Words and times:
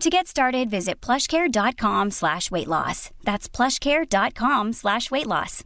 To 0.00 0.08
get 0.08 0.26
started, 0.26 0.70
visit 0.70 0.98
plushcare.com 1.02 2.10
slash 2.10 2.50
weight 2.50 2.68
loss. 2.68 3.10
That's 3.22 3.50
plushcare.com 3.50 4.72
slash 4.72 5.10
weight 5.10 5.26
loss. 5.26 5.62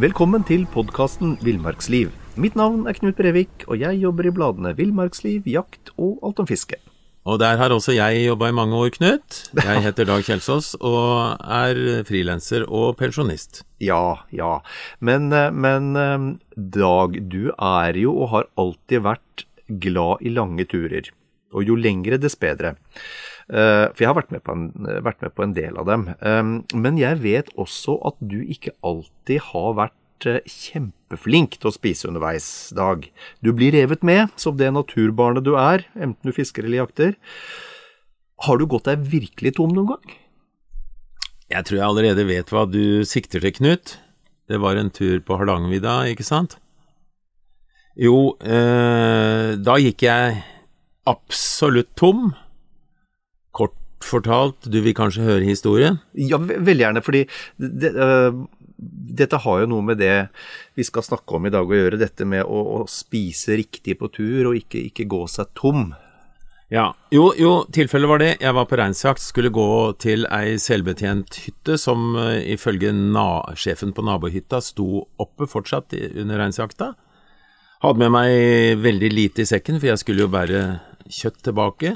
Velkommen 0.00 0.44
til 0.48 0.64
podkasten 0.72 1.36
Villmarksliv. 1.44 2.16
Mitt 2.36 2.56
navn 2.56 2.88
er 2.88 2.96
Knut 2.96 3.20
Brevik, 3.20 3.68
og 3.68 3.80
jeg 3.80 4.00
jobber 4.00 4.24
i 4.24 4.32
bladene 4.32 4.72
Villmarksliv, 4.76 5.44
Jakt 5.44 5.92
og 6.00 6.16
Alt 6.24 6.40
om 6.40 6.48
fiske. 6.48 6.80
Og 7.26 7.40
der 7.42 7.58
har 7.58 7.72
også 7.74 7.96
jeg 7.96 8.20
jobba 8.28 8.52
i 8.52 8.54
mange 8.54 8.76
år, 8.78 8.92
Knut. 8.94 9.38
Jeg 9.58 9.82
heter 9.82 10.06
Dag 10.06 10.22
Kjelsås 10.22 10.76
og 10.78 11.40
er 11.42 12.04
frilanser 12.06 12.62
og 12.70 12.94
pensjonist. 13.00 13.64
Ja, 13.82 14.22
ja. 14.30 14.60
Men, 15.02 15.32
eh, 15.34 15.50
men 15.50 15.88
eh, 15.98 16.28
Dag, 16.54 17.18
du 17.26 17.50
er 17.50 17.98
jo 17.98 18.14
og 18.14 18.30
har 18.30 18.46
alltid 18.54 19.02
vært 19.08 19.46
glad 19.66 20.22
i 20.22 20.30
lange 20.36 20.68
turer. 20.70 21.10
Og 21.50 21.66
jo 21.66 21.74
lengre, 21.74 22.20
dess 22.22 22.38
bedre. 22.38 22.76
Eh, 23.50 23.90
for 23.90 24.04
jeg 24.04 24.12
har 24.12 24.18
vært 24.20 24.30
med, 24.30 24.46
en, 24.54 24.70
vært 25.02 25.26
med, 25.26 25.34
på 25.34 25.48
en, 25.48 25.56
del 25.58 25.82
av 25.82 25.90
dem. 25.90 26.06
Men 26.78 27.02
jeg 27.02 27.24
vet 27.26 27.50
også 27.58 27.98
at 28.06 28.22
du 28.22 28.38
ikke 28.44 28.76
alltid 28.86 29.42
har 29.50 29.74
vært 29.82 30.30
kjempeflink 31.06 31.58
til 31.60 31.70
å 31.70 31.74
spise 31.74 32.08
underveis, 32.08 32.72
Dag. 32.74 33.06
Du 33.40 33.52
blir 33.52 33.72
revet 33.72 34.02
med 34.02 34.28
som 34.36 34.56
det 34.56 34.72
naturbarnet 34.72 35.44
du 35.44 35.54
er, 35.56 35.86
enten 35.94 36.20
du 36.22 36.32
fisker 36.34 36.64
eller 36.64 36.84
jakter. 36.84 37.14
Har 38.42 38.58
du 38.58 38.66
gått 38.66 38.86
deg 38.86 38.98
virkelig 39.06 39.56
tom 39.56 39.72
noen 39.72 39.94
gang? 39.94 40.16
Jeg 41.48 41.64
tror 41.64 41.78
jeg 41.78 41.86
allerede 41.86 42.26
vet 42.26 42.50
hva 42.50 42.66
du 42.66 43.04
sikter 43.06 43.40
til, 43.40 43.54
Knut. 43.54 43.98
Det 44.48 44.58
var 44.58 44.76
en 44.76 44.90
tur 44.90 45.20
på 45.22 45.38
Hardangervidda, 45.38 46.06
ikke 46.10 46.26
sant? 46.26 46.58
Jo, 47.96 48.36
eh, 48.42 49.56
da 49.56 49.78
gikk 49.78 50.02
jeg 50.02 50.42
absolutt 51.06 51.94
tom. 51.96 52.34
Kort 53.54 53.78
fortalt, 54.04 54.66
du 54.68 54.82
vil 54.84 54.94
kanskje 54.94 55.24
høre 55.24 55.46
historien? 55.46 56.00
Ja, 56.12 56.38
veldig 56.38 56.82
gjerne, 56.82 57.02
fordi 57.02 57.24
det, 57.56 57.94
uh, 57.94 58.44
dette 58.76 59.38
har 59.40 59.62
jo 59.62 59.68
noe 59.70 59.84
med 59.84 60.00
det 60.00 60.28
vi 60.76 60.84
skal 60.84 61.04
snakke 61.04 61.38
om 61.38 61.46
i 61.48 61.52
dag 61.52 61.68
å 61.68 61.78
gjøre. 61.78 62.00
Dette 62.00 62.26
med 62.28 62.44
å, 62.44 62.62
å 62.76 62.82
spise 62.90 63.56
riktig 63.56 63.96
på 64.00 64.10
tur 64.12 64.50
og 64.50 64.58
ikke, 64.58 64.82
ikke, 64.90 65.08
gå 65.08 65.22
seg 65.32 65.52
tom. 65.56 65.88
Ja, 66.72 66.90
jo, 67.14 67.30
jo, 67.38 67.60
tilfellet 67.72 68.10
var 68.10 68.20
det. 68.20 68.30
Jeg 68.42 68.56
var 68.56 68.66
på 68.68 68.78
reinsjakt, 68.80 69.22
skulle 69.22 69.54
gå 69.54 69.68
til 70.02 70.26
ei 70.34 70.56
selvbetjent 70.60 71.38
hytte 71.44 71.76
som 71.78 72.16
uh, 72.18 72.34
ifølge 72.42 72.90
sjefen 73.54 73.94
på 73.94 74.04
nabohytta 74.04 74.60
sto 74.60 75.06
oppe 75.22 75.46
fortsatt 75.46 75.94
under 75.94 76.42
reinsjakta. 76.42 76.92
Hadde 77.84 78.02
med 78.02 78.12
meg 78.16 78.82
veldig 78.82 79.12
lite 79.12 79.44
i 79.44 79.48
sekken, 79.48 79.78
for 79.78 79.92
jeg 79.92 80.02
skulle 80.02 80.24
jo 80.24 80.32
bære 80.32 80.64
kjøtt 81.06 81.44
tilbake. 81.46 81.94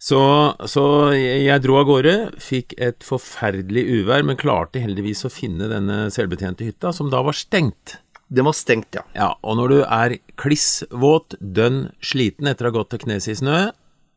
Så, 0.00 0.20
så, 0.64 0.82
jeg 1.12 1.60
dro 1.60 1.76
av 1.76 1.88
gårde, 1.90 2.14
fikk 2.40 2.72
et 2.80 3.04
forferdelig 3.04 3.82
uvær, 4.00 4.24
men 4.24 4.38
klarte 4.40 4.80
heldigvis 4.80 5.26
å 5.28 5.32
finne 5.32 5.68
denne 5.68 6.06
selvbetjente 6.14 6.64
hytta, 6.64 6.94
som 6.96 7.10
da 7.12 7.20
var 7.26 7.36
stengt. 7.36 7.98
Den 8.32 8.46
var 8.48 8.56
stengt, 8.56 8.96
ja. 8.96 9.04
Ja, 9.12 9.34
Og 9.44 9.58
når 9.58 9.74
du 9.74 9.78
er 9.82 10.16
kliss 10.40 10.86
våt, 10.88 11.36
dønn 11.40 11.90
sliten 12.00 12.48
etter 12.48 12.68
å 12.68 12.70
ha 12.70 12.78
gått 12.78 12.94
til 12.94 13.02
knes 13.04 13.28
i 13.28 13.36
snø, 13.42 13.58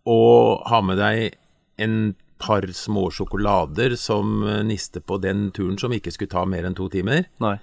og 0.08 0.64
har 0.72 0.86
med 0.88 1.02
deg 1.02 1.36
en 1.84 2.14
par 2.40 2.64
små 2.76 3.10
sjokolader 3.12 3.98
som 4.00 4.40
niste 4.68 5.04
på 5.04 5.20
den 5.24 5.50
turen 5.56 5.76
som 5.80 5.92
ikke 5.96 6.12
skulle 6.12 6.32
ta 6.32 6.44
mer 6.48 6.68
enn 6.68 6.76
to 6.76 6.90
timer 6.92 7.24
Nei. 7.44 7.56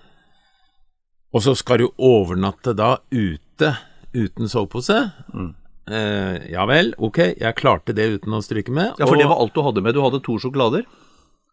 Og 1.36 1.44
så 1.44 1.52
skal 1.54 1.82
du 1.82 1.90
overnatte 2.00 2.72
da 2.74 2.96
ute 3.12 3.74
uten 4.10 4.50
sovepose. 4.50 4.96
Mm. 5.30 5.52
Eh, 5.90 6.50
ja 6.52 6.64
vel, 6.70 6.92
ok, 7.02 7.20
jeg 7.40 7.58
klarte 7.58 7.94
det 7.96 8.06
uten 8.16 8.36
å 8.36 8.42
stryke 8.44 8.72
med. 8.74 8.94
Ja, 9.00 9.06
For 9.06 9.16
og, 9.16 9.22
det 9.22 9.30
var 9.30 9.40
alt 9.42 9.56
du 9.56 9.62
hadde 9.66 9.84
med? 9.84 9.96
Du 9.96 10.04
hadde 10.04 10.22
to 10.24 10.36
sjokolader? 10.42 10.84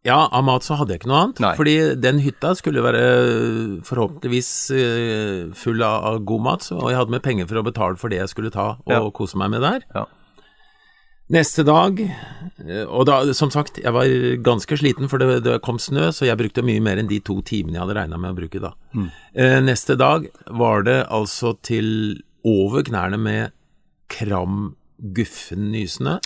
Ja, 0.06 0.28
av 0.32 0.44
mat 0.48 0.64
så 0.64 0.78
hadde 0.80 0.94
jeg 0.94 1.02
ikke 1.02 1.10
noe 1.12 1.24
annet. 1.26 1.42
Nei. 1.44 1.54
Fordi 1.58 1.78
den 2.00 2.22
hytta 2.24 2.54
skulle 2.56 2.84
være 2.86 3.02
forhåpentligvis 3.88 4.52
uh, 4.72 5.56
full 5.58 5.82
av, 5.84 6.22
god 6.28 6.46
mat, 6.46 6.68
og 6.76 6.92
jeg 6.92 7.00
hadde 7.02 7.16
med 7.18 7.26
penger 7.26 7.50
for 7.50 7.60
å 7.60 7.66
betale 7.66 8.00
for 8.00 8.14
det 8.14 8.22
jeg 8.22 8.32
skulle 8.32 8.54
ta 8.54 8.76
og 8.78 8.94
ja. 8.94 9.02
kose 9.18 9.40
meg 9.42 9.52
med 9.56 9.66
der. 9.66 9.84
Ja. 9.98 10.06
Neste 11.34 11.66
dag, 11.68 11.98
eh, 12.00 12.86
og 12.86 13.10
da, 13.10 13.18
som 13.36 13.50
sagt, 13.52 13.82
jeg 13.82 13.92
var 13.92 14.08
ganske 14.46 14.78
sliten, 14.80 15.10
for 15.12 15.20
det, 15.20 15.42
det, 15.44 15.58
kom 15.66 15.76
snø, 15.76 16.06
så 16.16 16.24
jeg 16.24 16.40
brukte 16.40 16.64
mye 16.64 16.80
mer 16.80 17.02
enn 17.02 17.10
de 17.10 17.18
to 17.20 17.42
timene 17.44 17.76
jeg 17.76 17.84
hadde 17.84 17.98
regna 17.98 18.22
med 18.22 18.32
å 18.32 18.38
bruke 18.38 18.62
da. 18.64 18.72
Mm. 18.96 19.10
Neste 19.66 19.98
dag 20.00 20.30
var 20.48 20.88
det 20.88 21.02
altså 21.12 21.58
til 21.68 22.22
over 22.48 22.86
knærne 22.88 23.20
med 23.20 23.57
kram, 24.12 24.76
guffen 24.98 25.70
nysende. 25.74 26.18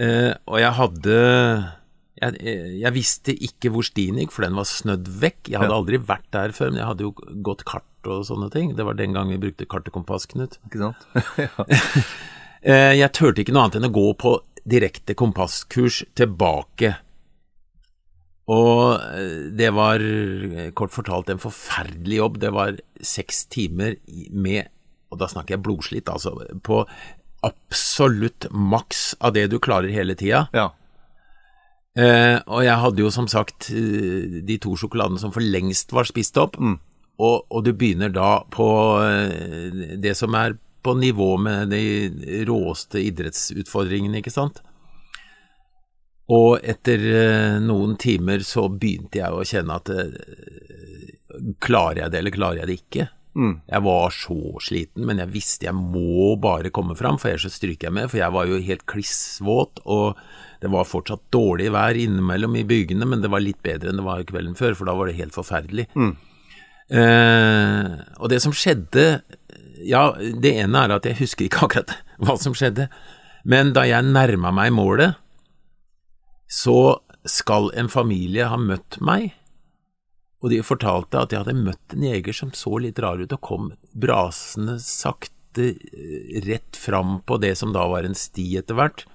Eh, 0.00 0.32
og 0.48 0.58
jeg 0.62 0.72
hadde 0.78 1.16
jeg, 2.22 2.36
jeg, 2.80 2.92
visste 2.94 3.34
ikke 3.34 3.72
hvor 3.74 3.86
stien 3.86 4.20
gikk, 4.20 4.32
for 4.34 4.46
den 4.46 4.56
var 4.58 4.68
snødd 4.68 5.08
vekk. 5.22 5.40
Jeg 5.50 5.60
hadde 5.60 5.74
ja. 5.74 5.78
aldri 5.80 6.00
vært 6.12 6.28
der 6.34 6.54
før, 6.56 6.72
men 6.72 6.82
jeg 6.82 6.90
hadde 6.92 7.08
jo 7.08 7.14
gått 7.44 7.64
kart 7.68 8.10
og 8.10 8.26
sånne 8.28 8.50
ting. 8.54 8.74
Det 8.78 8.86
var 8.86 8.98
den 8.98 9.16
gang 9.16 9.32
vi 9.32 9.40
brukte 9.42 9.68
kart 9.70 9.88
og 9.90 9.96
kompass, 9.96 10.28
Knut. 10.30 10.58
Ikke 10.68 10.82
sant? 10.82 11.06
eh, 12.68 12.92
jeg 12.98 13.14
turte 13.16 13.42
ikke 13.42 13.54
noe 13.54 13.66
annet 13.66 13.80
enn 13.80 13.90
å 13.90 13.94
gå 13.94 14.08
på 14.22 14.36
direkte 14.62 15.16
kompasskurs 15.18 16.02
tilbake. 16.18 16.94
Og 18.52 19.02
eh, 19.02 19.48
det 19.58 19.72
var 19.74 20.04
kort 20.78 20.94
fortalt 20.94 21.32
en 21.32 21.42
forferdelig 21.42 22.22
jobb. 22.22 22.38
Det 22.44 22.54
var 22.54 22.78
seks 23.02 23.46
timer 23.50 23.98
med 24.30 24.70
og 25.12 25.20
da 25.20 25.28
snakker 25.28 25.56
jeg 25.56 25.64
blodslitt, 25.66 26.08
altså, 26.08 26.34
på 26.64 26.82
absolutt 27.42 28.46
maks 28.50 29.12
av 29.20 29.34
det 29.36 29.48
du 29.52 29.58
klarer 29.62 29.92
hele 29.92 30.16
tida. 30.18 30.46
Ja. 30.54 30.70
Eh, 31.98 32.38
og 32.46 32.62
jeg 32.64 32.80
hadde 32.80 33.02
jo 33.04 33.10
som 33.12 33.28
sagt 33.28 33.68
eh, 33.74 34.40
de 34.46 34.56
to 34.62 34.72
sjokoladene 34.80 35.20
som 35.20 35.32
for 35.34 35.44
lengst 35.44 35.92
var 35.92 36.08
spist 36.08 36.38
opp, 36.40 36.56
mm. 36.56 36.76
og, 37.20 37.42
og, 37.50 37.58
du 37.66 37.74
begynner 37.76 38.12
da 38.14 38.44
på 38.48 38.68
eh, 39.04 39.96
det 40.00 40.14
som 40.16 40.38
er 40.38 40.56
på 40.82 40.94
nivå 40.98 41.34
med 41.38 41.70
de 41.70 42.42
råeste 42.48 43.02
idrettsutfordringene, 43.02 44.22
ikke 44.22 44.32
sant. 44.34 44.62
Og 46.32 46.62
etter 46.64 47.04
eh, 47.10 47.58
noen 47.62 47.98
timer 48.00 48.46
så 48.46 48.68
begynte 48.70 49.20
jeg 49.20 49.34
å 49.34 49.44
kjenne 49.46 49.76
at 49.82 49.92
klarer 51.62 52.04
jeg 52.04 52.14
det, 52.14 52.22
eller 52.22 52.34
klarer 52.34 52.62
jeg 52.62 52.70
det 52.70 52.78
ikke? 52.80 53.10
Mm. 53.32 53.52
Jeg 53.64 53.84
var 53.86 54.12
så 54.12 54.38
sliten, 54.60 55.06
men 55.08 55.20
jeg 55.22 55.32
visste 55.32 55.68
jeg 55.68 55.76
må 55.76 56.34
bare 56.40 56.72
komme 56.74 56.96
fram, 56.98 57.18
for 57.20 57.30
ellers 57.30 57.46
så 57.48 57.52
stryker 57.54 57.88
jeg 57.88 57.96
med. 57.96 58.10
For 58.12 58.20
jeg 58.20 58.34
var 58.34 58.50
jo 58.50 58.60
helt 58.66 58.84
klissvåt, 58.90 59.80
og 59.84 60.18
det 60.62 60.70
var 60.72 60.88
fortsatt 60.88 61.24
dårlig 61.34 61.70
vær 61.74 61.98
innimellom 61.98 62.58
i 62.60 62.66
bygene, 62.68 63.08
men 63.08 63.24
det 63.24 63.32
var 63.32 63.44
litt 63.44 63.62
bedre 63.64 63.90
enn 63.90 64.02
det 64.02 64.06
var 64.06 64.26
kvelden 64.28 64.58
før, 64.58 64.76
for 64.78 64.88
da 64.88 64.96
var 64.98 65.08
det 65.08 65.18
helt 65.20 65.36
forferdelig. 65.36 65.88
Mm. 65.96 66.12
Eh, 66.92 67.92
og 68.20 68.28
det 68.28 68.42
som 68.42 68.52
skjedde 68.52 69.22
Ja, 69.86 70.10
det 70.18 70.50
ene 70.60 70.82
er 70.82 70.92
at 70.92 71.06
jeg 71.08 71.16
husker 71.22 71.46
ikke 71.46 71.62
akkurat 71.66 71.94
hva 72.22 72.36
som 72.38 72.54
skjedde, 72.58 72.90
men 73.48 73.72
da 73.74 73.86
jeg 73.88 74.06
nærma 74.06 74.52
meg 74.54 74.74
målet, 74.76 75.16
så 76.52 77.00
skal 77.26 77.70
en 77.78 77.88
familie 77.90 78.46
ha 78.50 78.58
møtt 78.60 78.98
meg 79.02 79.32
og 80.42 80.50
de 80.50 80.58
fortalte 80.66 81.20
at 81.20 81.30
de 81.30 81.38
hadde 81.38 81.54
møtt 81.54 81.94
en 81.94 82.04
jeger 82.08 82.34
som 82.34 82.50
så 82.56 82.74
litt 82.82 82.98
rar 83.02 83.22
ut, 83.22 83.32
og 83.32 83.46
kom 83.46 83.70
brasende 83.94 84.78
sakte 84.82 85.70
eh, 85.70 86.42
rett 86.48 86.78
fram 86.78 87.20
på 87.26 87.38
det 87.42 87.54
som 87.60 87.74
da 87.74 87.86
var 87.90 88.08
en 88.08 88.18
sti 88.18 88.48
etter 88.58 88.78
hvert. 88.78 89.06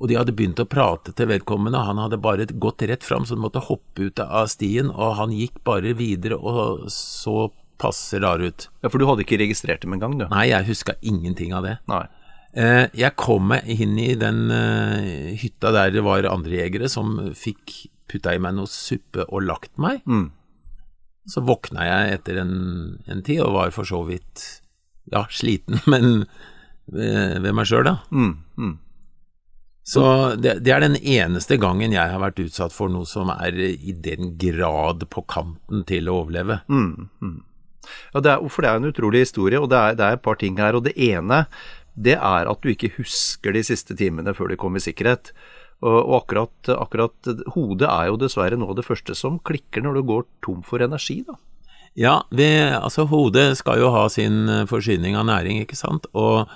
og 0.00 0.08
de 0.08 0.16
hadde 0.16 0.32
begynt 0.32 0.60
å 0.62 0.68
prate 0.70 1.12
til 1.12 1.28
vedkommende, 1.28 1.82
han 1.84 1.98
hadde 2.00 2.16
bare 2.16 2.46
gått 2.46 2.86
rett 2.88 3.04
fram, 3.04 3.26
så 3.26 3.34
han 3.34 3.42
måtte 3.42 3.60
hoppe 3.66 4.06
ut 4.08 4.22
av 4.22 4.46
stien, 4.48 4.88
og 4.88 5.18
han 5.18 5.34
gikk 5.34 5.58
bare 5.66 5.92
videre 5.98 6.38
og 6.38 6.86
så 6.94 7.50
passe 7.80 8.20
rar 8.20 8.40
ut. 8.40 8.68
Ja, 8.80 8.88
For 8.88 9.00
du 9.00 9.08
hadde 9.08 9.26
ikke 9.26 9.40
registrert 9.40 9.82
dem 9.82 9.96
engang, 9.96 10.16
du? 10.20 10.26
Nei, 10.30 10.50
jeg 10.52 10.68
huska 10.70 10.96
ingenting 11.00 11.52
av 11.56 11.66
det. 11.66 11.76
Nei. 11.90 12.06
Eh, 12.50 12.86
jeg 12.98 13.14
kom 13.20 13.50
meg 13.52 13.68
inn 13.70 13.94
i 14.00 14.14
den 14.18 14.50
eh, 14.50 15.34
hytta 15.38 15.70
der 15.74 15.92
det 15.94 16.02
var 16.06 16.26
andre 16.26 16.64
jegere 16.64 16.88
som 16.90 17.18
fikk 17.38 17.84
putta 18.10 18.34
i 18.34 18.42
meg 18.42 18.56
noe 18.58 18.70
suppe 18.70 19.26
og 19.28 19.46
lagt 19.46 19.72
meg. 19.80 20.02
Mm. 20.10 20.28
Så 21.30 21.42
våkna 21.46 21.86
jeg 21.86 22.18
etter 22.18 22.40
en, 22.42 22.54
en 23.06 23.24
tid 23.26 23.42
og 23.44 23.54
var 23.54 23.74
for 23.74 23.88
så 23.88 24.02
vidt 24.08 24.46
ja, 25.10 25.24
sliten, 25.30 25.80
men 25.92 26.24
ved, 26.90 27.40
ved 27.44 27.52
meg 27.54 27.68
sjøl, 27.70 27.86
da. 27.86 27.98
Mm. 28.10 28.32
Mm. 28.58 28.78
Så 29.90 30.02
det, 30.38 30.58
det 30.62 30.72
er 30.74 30.82
den 30.84 30.98
eneste 30.98 31.56
gangen 31.58 31.94
jeg 31.94 32.12
har 32.12 32.20
vært 32.22 32.40
utsatt 32.42 32.74
for 32.74 32.92
noe 32.92 33.08
som 33.08 33.30
er 33.32 33.56
i 33.58 33.94
den 33.96 34.34
grad 34.38 35.06
på 35.10 35.24
kanten 35.30 35.86
til 35.88 36.10
å 36.10 36.20
overleve. 36.22 36.60
Mm. 36.70 37.08
Mm. 37.22 37.38
Ja, 38.12 38.22
det 38.22 38.34
er, 38.34 38.44
for 38.52 38.62
det 38.62 38.70
er 38.70 38.80
en 38.80 38.90
utrolig 38.90 39.24
historie, 39.24 39.58
og 39.58 39.70
det 39.72 39.80
er, 39.80 39.96
det 39.98 40.06
er 40.06 40.18
et 40.18 40.24
par 40.26 40.38
ting 40.38 40.58
her. 40.60 40.78
Og 40.78 40.84
det 40.86 40.94
ene, 41.00 41.42
det 41.96 42.18
er 42.18 42.50
at 42.50 42.62
du 42.62 42.70
ikke 42.70 42.92
husker 42.98 43.56
de 43.56 43.64
siste 43.66 43.96
timene 43.98 44.34
før 44.36 44.52
du 44.52 44.58
kom 44.60 44.78
i 44.78 44.84
sikkerhet. 44.84 45.32
Og, 45.80 46.00
akkurat, 46.18 46.72
akkurat 46.74 47.30
hodet 47.54 47.88
er 47.88 48.10
jo 48.10 48.18
dessverre 48.20 48.58
noe 48.60 48.74
av 48.74 48.80
det 48.80 48.84
første 48.84 49.14
som 49.16 49.38
klikker 49.40 49.84
når 49.84 49.96
du 49.96 50.02
går 50.10 50.26
tom 50.44 50.60
for 50.66 50.84
energi, 50.84 51.22
da. 51.24 51.38
Ja, 51.98 52.20
vi, 52.30 52.46
altså 52.76 53.06
hodet 53.10 53.56
skal 53.58 53.80
jo 53.80 53.88
ha 53.90 54.04
sin 54.12 54.44
forsyning 54.70 55.16
av 55.18 55.24
næring, 55.26 55.62
ikke 55.64 55.78
sant. 55.78 56.04
Og, 56.14 56.52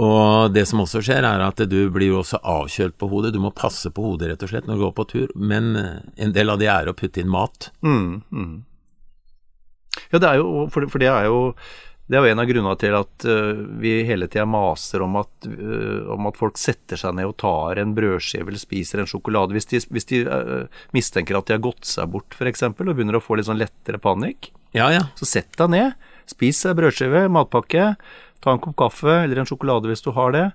og 0.00 0.54
det 0.54 0.64
som 0.70 0.80
også 0.84 1.02
skjer, 1.04 1.26
er 1.26 1.44
at 1.44 1.60
du 1.68 1.76
blir 1.92 2.14
jo 2.14 2.22
også 2.22 2.40
avkjølt 2.40 2.96
på 2.96 3.10
hodet. 3.10 3.34
Du 3.34 3.40
må 3.42 3.52
passe 3.52 3.90
på 3.92 4.06
hodet, 4.06 4.30
rett 4.30 4.46
og 4.46 4.52
slett, 4.54 4.70
når 4.70 4.78
du 4.78 4.86
går 4.86 4.94
på 4.96 5.08
tur. 5.12 5.34
Men 5.36 5.74
en 5.76 6.32
del 6.32 6.54
av 6.54 6.62
det 6.62 6.70
er 6.72 6.88
å 6.88 6.96
putte 6.96 7.20
inn 7.20 7.30
mat. 7.32 7.68
Mm, 7.84 8.22
mm. 8.32 8.56
Ja, 10.12 10.20
det 10.22 10.30
er 10.30 10.40
jo, 10.40 10.66
for 10.72 11.02
det 11.02 11.10
er 11.10 11.28
jo 11.28 11.40
det 12.06 12.14
er 12.14 12.22
jo 12.22 12.30
en 12.30 12.38
av 12.38 12.46
grunnene 12.46 12.78
til 12.78 12.94
at 12.94 13.24
uh, 13.26 13.62
vi 13.82 13.96
hele 14.06 14.28
tida 14.30 14.44
maser 14.46 15.02
om 15.02 15.16
at, 15.18 15.48
uh, 15.50 16.06
om 16.14 16.28
at, 16.30 16.38
folk 16.38 16.58
setter 16.60 17.00
seg 17.00 17.16
ned 17.18 17.32
og 17.32 17.34
tar 17.42 17.80
en 17.82 17.96
brødskive 17.96 18.46
eller 18.46 18.62
spiser 18.62 19.02
en 19.02 19.10
sjokolade. 19.10 19.56
Hvis 19.56 19.66
de, 19.72 19.80
hvis 19.90 20.06
de 20.12 20.22
uh, 20.30 20.84
mistenker 20.94 21.38
at 21.38 21.50
de 21.50 21.56
har 21.56 21.64
gått 21.64 21.88
seg 21.90 22.12
bort 22.14 22.38
f.eks. 22.38 22.62
og 22.68 22.78
begynner 22.92 23.18
å 23.18 23.24
få 23.24 23.38
litt 23.38 23.50
sånn 23.50 23.58
lettere 23.58 23.98
panikk, 24.02 24.52
ja, 24.76 24.92
ja. 24.94 25.08
så 25.18 25.26
sett 25.26 25.58
deg 25.58 25.72
ned, 25.74 26.08
spis 26.30 26.62
brødskive, 26.78 27.26
matpakke, 27.32 27.94
ta 28.44 28.54
en 28.54 28.62
kopp 28.62 28.78
kaffe 28.84 29.22
eller 29.24 29.42
en 29.42 29.48
sjokolade 29.48 29.90
hvis 29.90 30.06
du 30.06 30.12
har 30.14 30.36
det. 30.36 30.46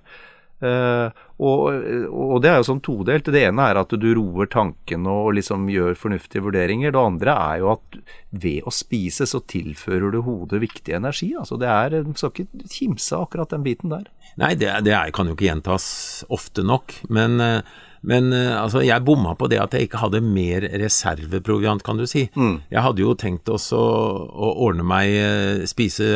Uh, 0.62 1.10
og, 1.42 1.62
og, 2.06 2.36
det 2.44 2.52
er 2.52 2.60
jo 2.60 2.66
sånn 2.68 2.82
todelt. 2.84 3.30
Det 3.34 3.42
ene 3.48 3.64
er 3.66 3.80
at 3.80 3.94
du 3.98 4.08
roer 4.14 4.46
tankene 4.50 5.10
og 5.10 5.32
liksom 5.38 5.66
gjør 5.72 5.98
fornuftige 5.98 6.44
vurderinger. 6.46 6.94
Det 6.94 7.02
andre 7.02 7.34
er 7.34 7.62
jo 7.64 7.72
at 7.74 8.00
ved 8.30 8.68
å 8.68 8.74
spise 8.74 9.26
så 9.28 9.42
tilfører 9.50 10.14
du 10.14 10.20
hodet 10.22 10.62
viktig 10.62 10.94
energi. 10.96 11.32
Altså 11.38 11.58
det 11.60 11.70
er, 11.70 11.98
Du 12.06 12.14
skal 12.14 12.32
ikke 12.32 12.68
kimse 12.70 13.18
akkurat 13.18 13.50
den 13.50 13.66
biten 13.66 13.90
der. 13.92 14.06
Nei, 14.40 14.54
det, 14.54 14.70
det 14.86 14.94
er, 14.94 15.10
kan 15.14 15.28
jo 15.28 15.34
ikke 15.34 15.50
gjentas 15.50 15.86
ofte 16.32 16.64
nok. 16.66 16.94
Men 17.12 17.42
uh, 17.42 17.82
men 18.02 18.32
uh, 18.34 18.62
altså, 18.64 18.82
jeg 18.82 19.04
bomma 19.06 19.34
på 19.38 19.46
det 19.50 19.60
at 19.62 19.74
jeg 19.76 19.86
ikke 19.86 20.00
hadde 20.02 20.22
mer 20.26 20.66
reserveproviant, 20.82 21.84
kan 21.86 22.00
du 22.00 22.06
si. 22.10 22.24
Mm. 22.34 22.56
Jeg 22.72 22.84
hadde 22.86 23.04
jo 23.04 23.14
tenkt 23.18 23.50
også 23.52 23.78
å 23.78 24.48
ordne 24.66 24.86
meg, 24.86 25.14
uh, 25.14 25.62
spise 25.70 26.08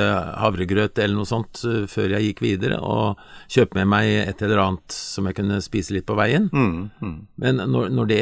havregrøt 0.42 0.98
eller 1.02 1.14
noe 1.20 1.30
sånt 1.30 1.62
uh, 1.66 1.84
før 1.90 2.16
jeg 2.16 2.30
gikk 2.30 2.42
videre, 2.42 2.80
og 2.82 3.22
kjøpe 3.52 3.78
med 3.80 3.90
meg 3.94 4.10
et 4.24 4.42
eller 4.42 4.64
annet 4.64 4.96
som 4.96 5.30
jeg 5.30 5.38
kunne 5.38 5.60
spise 5.64 5.94
litt 5.94 6.08
på 6.08 6.18
veien. 6.18 6.50
Mm. 6.50 6.90
Mm. 6.98 7.16
Men 7.42 7.62
når, 7.70 7.94
når, 7.94 8.10
det 8.10 8.20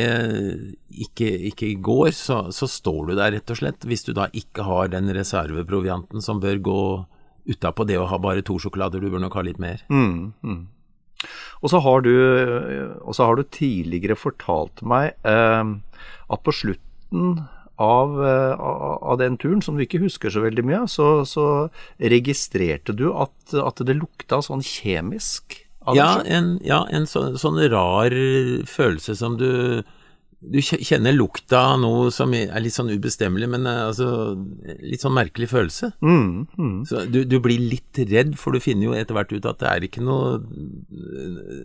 ikke, 1.09 1.31
ikke 1.51 1.73
går, 1.85 2.13
så, 2.17 2.45
så, 2.55 2.69
står 2.69 3.11
du 3.11 3.17
der 3.17 3.33
rett 3.39 3.55
og 3.55 3.63
slett, 3.63 3.89
hvis 3.89 4.05
du 4.05 4.13
da 4.17 4.29
ikke 4.37 4.69
har 4.69 4.93
den 4.93 5.09
reserveprovianten 5.15 6.25
som 6.25 6.43
bør 6.43 6.61
gå 6.65 6.81
utapå 7.45 7.85
det 7.89 7.99
å 8.01 8.09
ha 8.09 8.21
bare 8.21 8.45
to 8.45 8.57
sjokolader, 8.61 9.01
du 9.01 9.13
bør 9.13 9.25
nok 9.25 9.37
ha 9.37 9.45
litt 9.45 9.61
mer. 9.61 9.83
Mm, 9.93 10.33
mm. 10.45 10.63
Og 11.65 11.73
så 11.73 11.81
har 11.81 12.05
du, 12.05 12.13
har 13.17 13.39
du 13.41 13.45
tidligere 13.49 14.19
fortalt 14.21 14.83
meg 14.85 15.15
eh, 15.25 15.71
at 16.29 16.43
på 16.45 16.53
slutten 16.53 17.39
av, 17.81 18.13
eh, 18.21 18.53
av, 18.61 19.17
den 19.19 19.39
turen, 19.41 19.63
som 19.65 19.79
du 19.79 19.85
ikke 19.87 20.03
husker 20.03 20.31
så 20.31 20.45
veldig 20.45 20.65
mye, 20.69 20.83
så, 20.93 21.25
så 21.27 21.47
registrerte 21.99 22.93
du 22.93 23.09
at, 23.17 23.35
at, 23.57 23.81
det 23.81 23.97
lukta 23.97 24.43
sånn 24.45 24.63
kjemisk? 24.65 25.63
Ja, 25.97 26.21
en, 26.25 26.59
ja, 26.65 26.85
en 26.93 27.09
så, 27.09 27.31
sånn 27.41 27.59
rar 27.73 28.15
følelse 28.69 29.17
som 29.19 29.41
du 29.41 29.83
du 30.51 30.59
kjenner 30.61 31.15
lukta 31.15 31.61
av 31.73 31.79
noe 31.81 32.11
som 32.15 32.33
er 32.37 32.53
litt 32.63 32.77
sånn 32.77 32.93
ubestemmelig, 32.93 33.49
men 33.51 33.67
eh, 33.71 33.81
altså 33.89 34.09
litt 34.83 35.05
sånn 35.05 35.17
merkelig 35.17 35.49
følelse. 35.53 35.93
Mm, 36.05 36.45
mm. 36.59 36.77
Så 36.91 37.05
du, 37.11 37.23
du, 37.29 37.39
blir 37.45 37.63
litt 37.63 38.01
redd, 38.11 38.35
for 38.41 38.55
du 38.55 38.63
finner 38.63 38.91
jo 38.91 38.97
etter 38.99 39.17
hvert 39.17 39.33
ut 39.35 39.49
at 39.51 39.63
det 39.63 39.71
er 39.71 39.89
ikke 39.89 40.05
noe, 40.05 40.39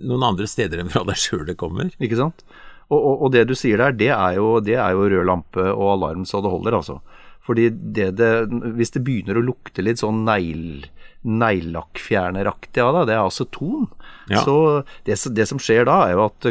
noen 0.04 0.28
andre 0.32 0.50
steder 0.50 0.84
enn 0.84 0.92
fra 0.94 1.04
deg 1.08 1.20
sjøl 1.20 1.46
det 1.50 1.58
kommer. 1.60 1.92
Ikke 2.00 2.20
sant. 2.20 2.46
Og, 2.90 2.98
og, 2.98 3.16
og, 3.16 3.32
det 3.36 3.46
du 3.50 3.56
sier 3.58 3.82
der, 3.82 3.98
det 3.98 4.14
er, 4.16 4.38
jo, 4.40 4.58
det 4.66 4.80
er 4.82 4.96
jo 4.96 5.10
rød 5.12 5.28
lampe 5.30 5.66
og 5.74 5.92
alarm 5.98 6.26
så 6.30 6.42
det 6.42 6.54
holder, 6.54 6.80
altså. 6.80 7.00
Fordi 7.46 7.70
det 7.74 8.12
det, 8.20 8.32
hvis 8.78 8.94
det 8.94 9.04
begynner 9.06 9.40
å 9.40 9.46
lukte 9.46 9.86
litt 9.86 10.02
sånn 10.02 10.24
negl 10.28 10.88
neglelakkfjerneraktig 11.20 12.80
av 12.80 12.94
det, 12.96 13.08
det 13.10 13.16
er 13.18 13.26
aceton. 13.26 13.90
Ja. 14.32 14.44
Så 14.46 14.56
det, 15.04 15.18
det, 15.36 15.48
som 15.50 15.60
skjer 15.60 15.84
da, 15.90 15.98
er 16.06 16.14
jo 16.16 16.22
at, 16.30 16.48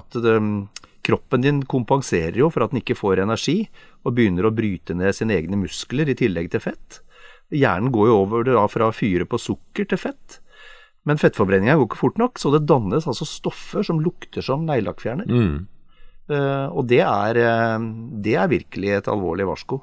at 0.00 0.16
det, 0.24 0.38
Kroppen 1.02 1.42
din 1.42 1.62
kompenserer 1.66 2.36
jo 2.38 2.50
for 2.52 2.64
at 2.64 2.72
den 2.72 2.82
ikke 2.82 2.98
får 2.98 3.24
energi, 3.24 3.64
og 4.06 4.14
begynner 4.16 4.46
å 4.46 4.54
bryte 4.54 4.94
ned 4.94 5.16
sine 5.16 5.34
egne 5.34 5.58
muskler 5.58 6.10
i 6.12 6.16
tillegg 6.18 6.52
til 6.52 6.62
fett. 6.62 7.00
Hjernen 7.52 7.92
går 7.92 8.08
jo 8.08 8.20
over 8.22 8.46
da 8.46 8.64
fra 8.70 8.88
å 8.88 8.94
fyre 8.96 9.26
på 9.28 9.40
sukker 9.40 9.88
til 9.90 10.00
fett. 10.00 10.38
Men 11.08 11.18
fettforbrenninga 11.18 11.74
går 11.76 11.88
ikke 11.88 11.98
fort 11.98 12.20
nok, 12.20 12.38
så 12.38 12.52
det 12.54 12.64
dannes 12.70 13.08
altså 13.10 13.26
stoffer 13.26 13.86
som 13.86 14.00
lukter 14.02 14.44
som 14.46 14.62
neglelakkfjerner. 14.68 15.26
Mm. 15.26 15.56
Uh, 16.30 16.68
og 16.70 16.86
det 16.88 17.00
er, 17.02 17.40
uh, 17.42 17.82
det 18.22 18.36
er, 18.38 18.52
virkelig 18.52 18.94
et 19.00 19.10
alvorlig 19.10 19.48
varsko. 19.48 19.82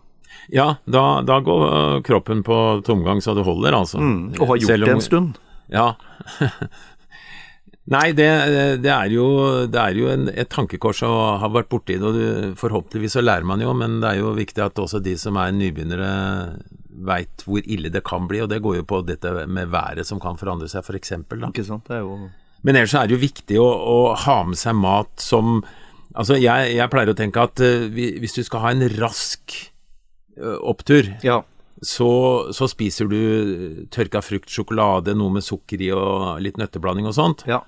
Ja, 0.54 0.78
da, 0.88 1.20
da, 1.26 1.40
går 1.44 2.00
kroppen 2.08 2.46
på 2.48 2.56
tomgang 2.88 3.20
så 3.22 3.36
det 3.36 3.44
holder, 3.44 3.76
altså. 3.76 4.00
Mm, 4.00 4.38
og 4.40 4.54
har 4.54 4.62
gjort 4.62 4.86
det 4.86 4.94
en 4.94 5.04
stund. 5.04 5.42
Ja. 5.74 5.92
Nei, 7.90 8.12
det, 8.14 8.28
det, 8.84 8.92
er 8.94 9.10
jo, 9.10 9.26
det 9.66 9.80
er 9.82 9.98
jo 9.98 10.10
en, 10.12 10.28
et 10.30 10.50
tankekors 10.52 11.02
å 11.08 11.14
ha 11.42 11.48
vært 11.50 11.72
borti 11.72 11.96
det, 11.98 12.06
og 12.06 12.60
forhåpentligvis 12.60 13.18
så 13.18 13.24
lærer 13.24 13.48
man 13.50 13.64
jo, 13.64 13.72
men 13.78 13.98
det 14.04 14.12
er 14.12 14.20
jo 14.22 14.36
viktig 14.38 14.62
at 14.62 14.82
også 14.82 15.02
de 15.02 15.16
som 15.18 15.40
er 15.42 15.56
nybegynnere 15.58 16.12
veit 17.10 17.46
hvor 17.48 17.64
ille 17.64 17.90
det 17.90 18.04
kan 18.06 18.28
bli, 18.30 18.44
og 18.44 18.52
det 18.52 18.62
går 18.62 18.82
jo 18.82 18.86
på 18.88 19.02
dette 19.08 19.32
med 19.50 19.72
været 19.74 20.06
som 20.08 20.22
kan 20.22 20.38
forandre 20.38 20.70
seg, 20.70 20.86
f.eks. 20.86 21.16
For 21.26 21.50
Ikke 21.50 21.66
sant, 21.66 21.90
det 21.90 21.98
er 21.98 22.06
jo... 22.06 22.30
Men 22.62 22.76
ellers 22.76 22.94
er 23.00 23.08
det 23.08 23.16
jo 23.16 23.22
viktig 23.24 23.60
å, 23.62 23.68
å 23.68 24.00
ha 24.28 24.42
med 24.50 24.60
seg 24.60 24.76
mat 24.78 25.14
som 25.24 25.62
Altså, 26.10 26.40
jeg, 26.42 26.72
jeg 26.74 26.90
pleier 26.90 27.12
å 27.12 27.16
tenke 27.16 27.42
at 27.46 27.62
uh, 27.62 27.86
hvis 27.94 28.34
du 28.34 28.42
skal 28.42 28.64
ha 28.64 28.72
en 28.74 28.82
rask 28.98 29.54
uh, 30.42 30.58
opptur 30.58 31.06
ja. 31.22 31.38
Så, 31.86 32.10
så, 32.52 32.68
spiser 32.68 33.08
du 33.08 33.20
tørka 33.94 34.20
frukt, 34.26 34.50
sjokolade, 34.52 35.14
noe 35.16 35.38
med 35.38 35.46
sukker 35.46 35.80
i 35.86 35.92
og 35.96 36.42
litt 36.44 36.58
nøtteblanding 36.60 37.08
og 37.08 37.16
sånt. 37.16 37.46
Ja. 37.48 37.62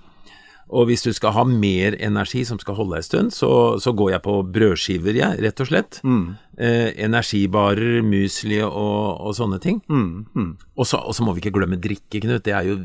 Og 0.70 0.88
hvis 0.88 1.04
du 1.04 1.12
skal 1.16 1.34
ha 1.36 1.44
mer 1.48 1.98
energi 2.00 2.44
som 2.48 2.60
skal 2.62 2.78
holde 2.78 3.00
en 3.00 3.06
stund, 3.06 3.34
så, 3.36 3.52
så, 3.82 3.94
går 3.98 4.14
jeg 4.14 4.24
på 4.28 4.36
brødskiver, 4.56 5.18
jeg, 5.18 5.40
rett 5.44 5.64
og 5.64 5.70
slett. 5.72 6.00
Mm. 6.08 6.26
Eh, 6.58 6.90
energibarer, 7.08 8.02
musli 8.06 8.62
og, 8.64 9.20
og 9.20 9.36
sånne 9.36 9.60
ting. 9.64 9.82
Mm. 9.92 10.12
Mm. 10.36 10.52
Og, 10.78 10.86
så, 10.88 11.02
og, 11.02 11.16
så, 11.18 11.26
må 11.26 11.36
vi 11.36 11.44
ikke 11.44 11.56
glemme 11.60 11.80
drikke, 11.82 12.22
Knut. 12.22 12.46
Det 12.46 12.56
er 12.56 12.70
jo 12.70 12.78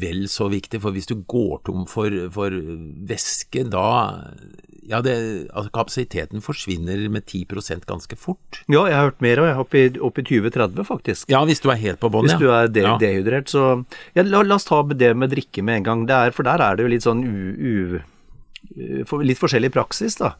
vel 0.00 0.24
så 0.30 0.48
viktig. 0.50 0.80
For 0.82 0.96
hvis 0.96 1.10
du 1.10 1.20
går 1.28 1.60
tom 1.68 1.86
for, 1.90 2.14
for 2.34 2.56
væske, 3.10 3.66
da 3.70 3.86
ja, 4.88 5.00
det, 5.04 5.14
altså 5.52 5.70
Kapasiteten 5.74 6.42
forsvinner 6.44 7.02
med 7.12 7.26
10% 7.26 7.84
ganske 7.88 8.16
fort. 8.16 8.62
Ja, 8.66 8.86
jeg 8.88 8.96
har 8.96 9.10
hørt 9.10 9.24
mer, 9.24 9.42
og 9.42 9.48
jeg 9.48 9.54
er 9.54 9.62
oppe 9.64 9.80
i, 9.80 9.90
opp 10.08 10.20
i 10.20 10.24
20-30 10.26 10.86
faktisk. 10.88 11.32
Ja, 11.32 11.42
hvis 11.48 11.60
du 11.60 11.68
er 11.72 11.80
helt 11.80 12.00
på 12.00 12.10
bånn, 12.12 12.28
ja. 12.28 12.38
Hvis 12.38 12.42
du 12.42 12.54
er 12.54 12.70
de 12.72 12.86
ja. 12.86 12.94
dehydrert, 13.00 13.52
så 13.52 13.66
ja, 14.16 14.24
la, 14.24 14.42
la, 14.46 14.56
oss 14.56 14.68
ta 14.68 14.80
det 14.90 15.12
med 15.18 15.34
drikke 15.34 15.64
med 15.66 15.82
en 15.82 15.88
gang. 15.88 16.06
Er, 16.16 16.34
for 16.36 16.48
der 16.48 16.64
er 16.64 16.78
det 16.78 16.86
jo 16.86 16.94
litt 16.94 17.06
sånn 17.06 17.26
u... 17.26 17.36
u 17.58 17.74
litt 18.70 19.40
forskjellig 19.40 19.72
praksis, 19.74 20.14
da. 20.20 20.34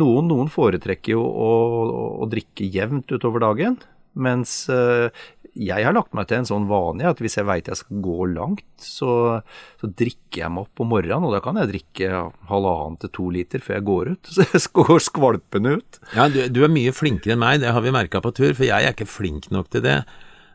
Noen, 0.00 0.30
noen 0.30 0.48
foretrekker 0.48 1.12
jo 1.12 1.20
å, 1.26 1.50
å, 1.76 2.06
å 2.24 2.28
drikke 2.30 2.64
jevnt 2.72 3.12
utover 3.12 3.42
dagen. 3.42 3.76
Mens 4.16 4.62
uh, 4.72 5.12
jeg 5.56 5.86
har 5.86 5.94
lagt 5.96 6.12
meg 6.16 6.28
til 6.28 6.40
en 6.40 6.48
sånn 6.48 6.66
vane 6.68 7.06
at 7.08 7.20
hvis 7.22 7.38
jeg 7.38 7.48
veit 7.48 7.70
jeg 7.70 7.78
skal 7.80 8.02
gå 8.04 8.28
langt, 8.34 8.66
så, 8.82 9.40
så, 9.80 9.88
drikker 9.88 10.42
jeg 10.42 10.52
meg 10.52 10.66
opp 10.66 10.82
om 10.84 10.90
morgenen. 10.92 11.24
Og 11.28 11.32
da 11.32 11.40
kan 11.44 11.56
jeg 11.60 11.70
drikke 11.72 12.10
halvannen 12.50 12.98
til 13.00 13.12
to 13.16 13.30
liter 13.32 13.64
før 13.64 13.78
jeg 13.78 13.86
går 13.88 14.12
ut. 14.12 14.30
Så 14.36 14.44
jeg 14.44 14.62
går 14.76 15.02
skvalpende 15.06 15.76
ut. 15.80 16.00
Ja, 16.12 16.28
du, 16.32 16.42
du, 16.52 16.62
er 16.66 16.72
mye 16.72 16.92
flinkere 16.96 17.36
enn 17.36 17.42
meg, 17.42 17.62
det 17.64 17.72
har 17.72 17.84
vi 17.84 17.94
merka 17.94 18.20
på 18.24 18.34
tur. 18.36 18.52
For 18.52 18.68
jeg 18.68 18.76
er 18.76 18.94
ikke 18.96 19.08
flink 19.08 19.48
nok 19.54 19.72
til 19.72 19.84
det. 19.86 20.00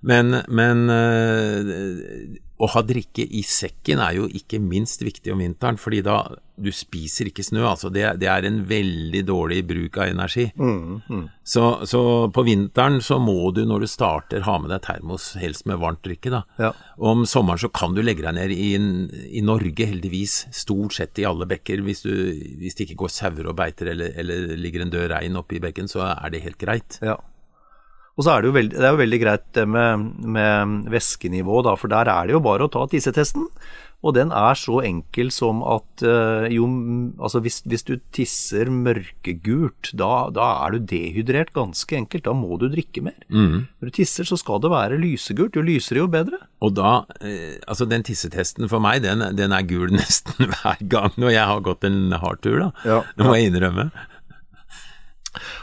Men, 0.05 0.41
men 0.49 0.87
øh, 0.89 2.37
å 2.61 2.69
ha 2.75 2.83
drikke 2.85 3.25
i 3.25 3.41
sekken 3.47 4.01
er 4.03 4.19
jo 4.19 4.29
ikke 4.29 4.59
minst 4.61 5.01
viktig 5.01 5.33
om 5.33 5.41
vinteren, 5.41 5.79
fordi 5.81 6.03
da 6.05 6.21
du 6.61 6.69
spiser 6.75 7.31
ikke 7.31 7.45
snø. 7.45 7.63
altså 7.65 7.89
Det, 7.89 8.03
det 8.21 8.27
er 8.29 8.45
en 8.45 8.59
veldig 8.69 9.23
dårlig 9.25 9.63
bruk 9.65 9.97
av 9.97 10.11
energi. 10.11 10.45
Mm, 10.59 11.01
mm. 11.09 11.23
Så, 11.41 11.63
så, 11.89 12.01
på 12.33 12.43
vinteren 12.45 12.99
så 13.01 13.17
må 13.21 13.49
du 13.55 13.63
når 13.65 13.85
du 13.85 13.89
starter 13.89 14.45
ha 14.45 14.59
med 14.61 14.69
deg 14.73 14.83
termos, 14.85 15.31
helst 15.41 15.65
med 15.69 15.81
varmt 15.81 16.03
drikke. 16.05 16.33
da. 16.33 16.43
Ja. 16.61 16.71
Om 17.01 17.25
sommeren 17.29 17.63
så 17.63 17.71
kan 17.73 17.97
du 17.97 18.03
legge 18.05 18.27
deg 18.27 18.37
ned 18.37 18.53
i, 18.53 18.75
i 19.41 19.41
Norge, 19.45 19.89
heldigvis, 19.89 20.43
stort 20.53 20.99
sett 20.99 21.17
i 21.21 21.25
alle 21.25 21.49
bekker. 21.49 21.81
Hvis, 21.87 22.05
du, 22.05 22.13
hvis 22.61 22.77
det 22.77 22.85
ikke 22.85 23.01
går 23.05 23.15
sauer 23.15 23.49
og 23.49 23.57
beiter 23.57 23.89
eller, 23.95 24.13
eller 24.21 24.53
ligger 24.59 24.85
en 24.85 24.93
død 24.93 25.09
rein 25.15 25.41
oppi 25.41 25.63
bekken, 25.63 25.89
så 25.89 26.05
er 26.13 26.29
det 26.33 26.45
helt 26.45 26.61
greit. 26.61 27.01
Ja. 27.01 27.17
Og 28.17 28.25
så 28.25 28.33
er 28.33 28.41
det 28.41 28.51
jo 28.51 28.57
veldig, 28.57 28.79
det 28.81 28.89
jo 28.91 28.99
veldig 28.99 29.21
greit 29.21 29.45
det 29.55 29.67
med, 29.71 30.09
med 30.35 30.89
væskenivå, 30.91 31.61
da, 31.67 31.77
for 31.79 31.91
der 31.91 32.11
er 32.11 32.27
det 32.27 32.35
jo 32.35 32.43
bare 32.43 32.67
å 32.67 32.73
ta 32.73 32.83
tissetesten. 32.91 33.47
Og 34.01 34.15
den 34.17 34.31
er 34.33 34.57
så 34.57 34.79
enkel 34.81 35.29
som 35.33 35.61
at 35.67 36.03
uh, 36.05 36.47
jo 36.49 36.65
Altså 37.21 37.41
hvis, 37.43 37.59
hvis, 37.69 37.83
du 37.85 37.93
tisser 38.15 38.71
mørkegult, 38.73 39.91
da, 39.97 40.29
da, 40.33 40.47
er 40.65 40.75
du 40.75 40.87
dehydrert 40.89 41.53
ganske 41.53 41.97
enkelt. 41.97 42.25
Da 42.25 42.33
må 42.37 42.57
du 42.61 42.67
drikke 42.71 43.03
mer. 43.05 43.19
Mm. 43.29 43.67
Når 43.77 43.91
du 43.91 43.95
tisser, 43.99 44.27
så 44.27 44.39
skal 44.39 44.61
det 44.63 44.71
være 44.73 44.99
lysegult. 45.01 45.57
Jo 45.57 45.65
lysere, 45.65 46.01
jo 46.01 46.09
bedre. 46.11 46.41
Og 46.65 46.73
da 46.77 47.03
eh, 47.21 47.59
Altså, 47.69 47.85
den 47.89 48.05
tissetesten 48.07 48.69
for 48.71 48.83
meg, 48.83 49.03
den, 49.05 49.23
den, 49.37 49.53
er 49.53 49.67
gul 49.69 49.93
nesten 50.01 50.49
hver 50.49 50.81
gang 50.81 51.13
når 51.21 51.35
jeg 51.35 51.49
har 51.53 51.65
gått 51.65 51.85
en 51.87 52.15
hardtur, 52.23 52.57
da. 52.65 52.71
Ja. 52.87 53.01
Det 53.17 53.27
må 53.27 53.37
jeg 53.37 53.51
innrømme. 53.51 53.91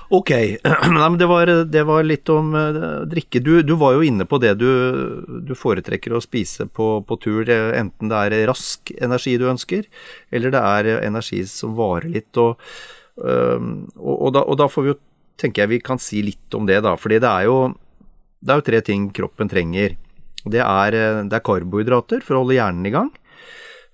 Ok, 0.08 0.30
Nei, 0.96 1.08
det 1.20 1.26
var, 1.28 1.50
det 1.68 1.82
var 1.84 2.06
litt 2.06 2.30
om 2.32 2.54
uh, 2.56 3.04
drikke. 3.08 3.42
Du, 3.44 3.50
du, 3.62 3.74
var 3.76 3.98
jo 3.98 4.06
inne 4.06 4.24
på 4.24 4.38
det 4.40 4.54
du, 4.56 4.70
du 5.44 5.52
foretrekker 5.52 6.14
å 6.16 6.22
spise 6.24 6.64
på, 6.64 7.02
på, 7.04 7.18
tur, 7.20 7.44
enten 7.48 8.08
det 8.08 8.22
er 8.24 8.46
rask 8.48 8.92
energi 8.96 9.36
du 9.36 9.44
ønsker, 9.52 9.84
eller 10.32 10.54
det 10.54 10.62
er 10.64 10.90
energi 11.02 11.42
som 11.50 11.76
varer 11.76 12.08
litt. 12.14 12.40
Og, 12.40 12.56
og, 13.20 14.16
og, 14.16 14.32
da, 14.32 14.46
og, 14.46 14.56
da, 14.62 14.70
får 14.72 14.86
vi 14.86 14.92
jo, 14.94 14.98
tenker 15.40 15.66
jeg 15.66 15.74
vi 15.74 15.82
kan 15.84 16.00
si 16.00 16.24
litt 16.24 16.56
om 16.56 16.64
det, 16.68 16.80
da. 16.88 16.96
fordi 16.96 17.20
det 17.20 17.28
er 17.28 17.50
jo, 17.50 17.60
det 18.40 18.54
er 18.54 18.62
jo 18.62 18.68
tre 18.70 18.82
ting 18.88 19.10
kroppen 19.12 19.52
trenger. 19.52 19.98
Det 20.48 20.64
er, 20.64 20.96
det 21.28 21.36
er 21.36 21.44
karbohydrater 21.44 22.24
for 22.24 22.38
å 22.38 22.46
holde 22.46 22.56
hjernen 22.56 22.88
i 22.88 22.94
gang. 22.96 23.12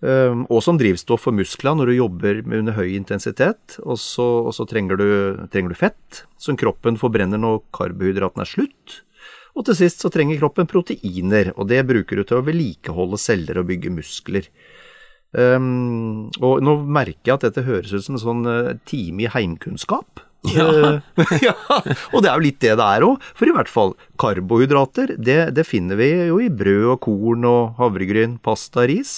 Ehm, 0.04 0.44
og 0.52 0.60
som 0.64 0.76
drivstoff 0.80 1.24
for 1.24 1.36
muskler 1.36 1.76
når 1.78 1.90
du 1.90 1.96
jobber 1.96 2.42
under 2.44 2.76
høy 2.76 2.92
intensitet. 2.92 3.78
Og 3.84 3.98
så, 4.00 4.26
og 4.44 4.52
så 4.56 4.66
trenger, 4.68 5.00
du, 5.00 5.08
trenger, 5.52 5.72
du, 5.72 5.80
fett, 5.80 6.24
som 6.40 6.58
kroppen 6.60 7.00
forbrenner 7.00 7.40
når 7.40 7.62
karbohydratene 7.76 8.44
er 8.44 8.52
slutt. 8.52 9.00
Og 9.54 9.68
til 9.68 9.78
sist 9.78 10.02
så 10.02 10.10
trenger 10.10 10.40
kroppen 10.40 10.66
proteiner, 10.66 11.52
og 11.54 11.68
det 11.70 11.84
bruker 11.86 12.18
du 12.18 12.26
til 12.26 12.40
å 12.40 12.44
vedlikeholde 12.44 13.20
celler 13.22 13.60
og 13.60 13.68
bygge 13.68 13.92
muskler. 13.94 14.48
Um, 15.34 16.30
og 16.42 16.60
nå 16.62 16.76
merker 16.82 17.30
jeg 17.30 17.36
at 17.36 17.46
dette 17.46 17.64
høres 17.66 17.94
ut 17.94 18.02
som 18.02 18.18
en 18.18 18.22
sånn 18.22 18.42
uh, 18.46 18.74
time 18.86 19.22
i 19.22 19.30
heimkunnskap. 19.30 20.24
Ja. 20.50 20.66
Uh, 21.14 21.22
ja. 21.46 21.54
Og 22.10 22.22
det 22.22 22.30
er 22.30 22.34
jo 22.34 22.44
litt 22.44 22.58
det 22.62 22.74
det 22.82 22.88
er 22.98 23.06
òg. 23.06 23.22
For 23.38 23.46
i 23.46 23.54
hvert 23.54 23.70
fall 23.70 23.94
karbohydrater, 24.20 25.14
det, 25.22 25.38
det 25.54 25.66
finner 25.70 26.02
vi 26.02 26.10
jo 26.32 26.42
i 26.42 26.50
brød 26.50 26.90
og 26.96 27.00
korn 27.06 27.46
og 27.50 27.78
havregryn, 27.78 28.40
pasta, 28.42 28.88
ris. 28.90 29.14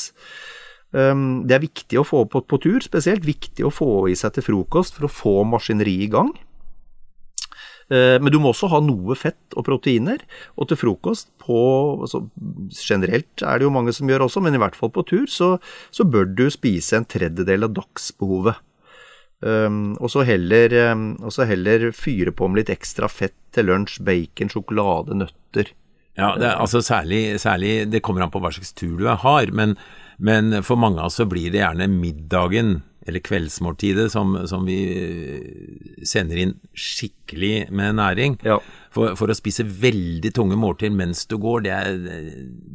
Um, 0.96 1.44
det 1.44 1.58
er 1.58 1.66
viktig 1.66 1.98
å 2.00 2.06
få 2.06 2.22
på, 2.32 2.40
på 2.48 2.58
tur, 2.62 2.80
spesielt 2.80 3.26
viktig 3.26 3.66
å 3.66 3.72
få 3.74 4.06
i 4.08 4.16
seg 4.16 4.32
til 4.36 4.46
frokost 4.46 4.96
for 4.96 5.08
å 5.08 5.12
få 5.12 5.34
maskineriet 5.48 6.06
i 6.06 6.12
gang. 6.14 6.30
Uh, 7.92 8.16
men 8.18 8.32
du 8.32 8.38
må 8.40 8.50
også 8.54 8.70
ha 8.72 8.80
noe 8.82 9.14
fett 9.18 9.58
og 9.58 9.66
proteiner, 9.68 10.22
og 10.56 10.70
til 10.70 10.80
frokost 10.80 11.28
på 11.42 11.58
altså, 12.06 12.24
Generelt 12.80 13.44
er 13.44 13.60
det 13.60 13.66
jo 13.68 13.74
mange 13.74 13.92
som 13.94 14.08
gjør 14.08 14.24
også, 14.26 14.42
men 14.42 14.56
i 14.56 14.62
hvert 14.62 14.78
fall 14.78 14.90
på 14.94 15.04
tur, 15.06 15.26
så, 15.30 15.56
så 15.94 16.06
bør 16.08 16.30
du 16.32 16.46
spise 16.54 16.96
en 16.98 17.08
tredjedel 17.08 17.68
av 17.68 17.76
dagsbehovet. 17.76 18.62
Um, 19.44 19.98
og 20.00 20.08
så 20.08 20.24
heller, 20.24 20.72
um, 20.96 21.10
heller, 21.44 21.90
fyre 21.92 22.32
på 22.32 22.48
med 22.48 22.62
litt 22.62 22.72
ekstra 22.72 23.10
fett 23.12 23.36
til 23.52 23.68
lunsj, 23.68 24.00
bacon, 24.06 24.48
sjokolade, 24.48 25.18
nøtter. 25.20 25.74
Ja, 26.16 26.32
det, 26.40 26.48
altså 26.56 26.80
særlig, 26.80 27.36
særlig, 27.42 27.90
Det 27.92 28.00
kommer 28.00 28.24
an 28.24 28.32
på 28.32 28.40
hva 28.40 28.48
slags 28.48 28.72
tur 28.72 28.96
du 28.96 29.04
har, 29.04 29.52
men 29.52 29.76
men 30.16 30.62
for 30.66 30.80
mange 30.80 31.00
av 31.00 31.10
oss 31.10 31.20
så 31.20 31.26
blir 31.28 31.52
det 31.52 31.62
gjerne 31.64 31.90
middagen 31.92 32.78
eller 33.06 33.22
kveldsmåltidet 33.22 34.12
som, 34.12 34.34
som 34.48 34.64
vi 34.66 34.78
eh, 34.98 36.04
sender 36.06 36.40
inn 36.42 36.56
skikkelig 36.74 37.68
med 37.70 37.94
næring. 38.00 38.34
Ja. 38.42 38.58
For, 38.90 39.12
for, 39.18 39.30
å 39.30 39.36
spise 39.36 39.66
veldig 39.66 40.32
tunge 40.34 40.56
måltider 40.58 40.94
mens 40.96 41.22
du 41.30 41.36
går, 41.38 41.66
det 41.66 41.74
er, 41.76 42.00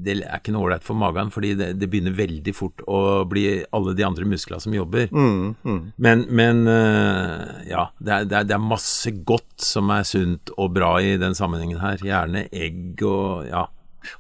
det 0.05 0.15
er 0.21 0.37
ikke 0.37 0.53
noe 0.55 0.69
ålreit 0.69 0.85
for 0.87 0.99
magen, 0.99 1.33
fordi 1.33 1.51
det, 1.59 1.71
det, 1.81 1.89
begynner 1.91 2.15
veldig 2.15 2.53
fort 2.55 2.83
å 2.87 3.25
bli 3.27 3.43
alle 3.75 3.95
de 3.97 4.05
andre 4.07 4.29
musklene 4.29 4.63
som 4.63 4.75
jobber. 4.77 5.11
Mm, 5.11 5.51
mm. 5.65 5.81
Men, 5.99 6.25
men, 6.29 6.63
eh, 6.71 7.67
ja, 7.73 7.89
det 7.99 8.15
er, 8.15 8.29
det, 8.29 8.39
er, 8.39 8.49
det 8.53 8.55
er, 8.55 8.65
masse 8.71 9.11
godt 9.27 9.65
som 9.65 9.91
er 9.91 10.07
sunt 10.07 10.53
og 10.55 10.71
bra 10.77 10.93
i 11.03 11.17
den 11.19 11.35
sammenhengen 11.35 11.83
her. 11.83 11.99
Gjerne 12.05 12.47
egg 12.55 13.03
og 13.03 13.49
ja, 13.49 13.65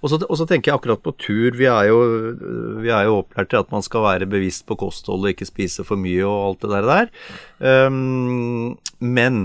og 0.01 0.11
så, 0.13 0.45
tenker 0.45 0.71
jeg 0.71 0.79
akkurat 0.79 1.03
på 1.03 1.15
tur. 1.21 1.57
Vi 1.57 1.67
er, 1.69 1.89
jo, 1.89 1.99
vi 2.83 2.91
er, 2.91 3.07
jo, 3.09 3.21
opplært 3.23 3.51
til 3.51 3.61
at 3.61 3.73
man 3.73 3.85
skal 3.85 4.05
være 4.05 4.29
bevisst 4.29 4.67
på 4.69 4.77
kosthold 4.79 5.25
og 5.25 5.33
ikke 5.33 5.49
spise 5.49 5.85
for 5.87 5.99
mye 5.99 6.23
og 6.27 6.39
alt 6.51 6.65
det 6.65 6.85
der. 6.91 7.11
Um, 7.87 8.77
men 8.99 9.43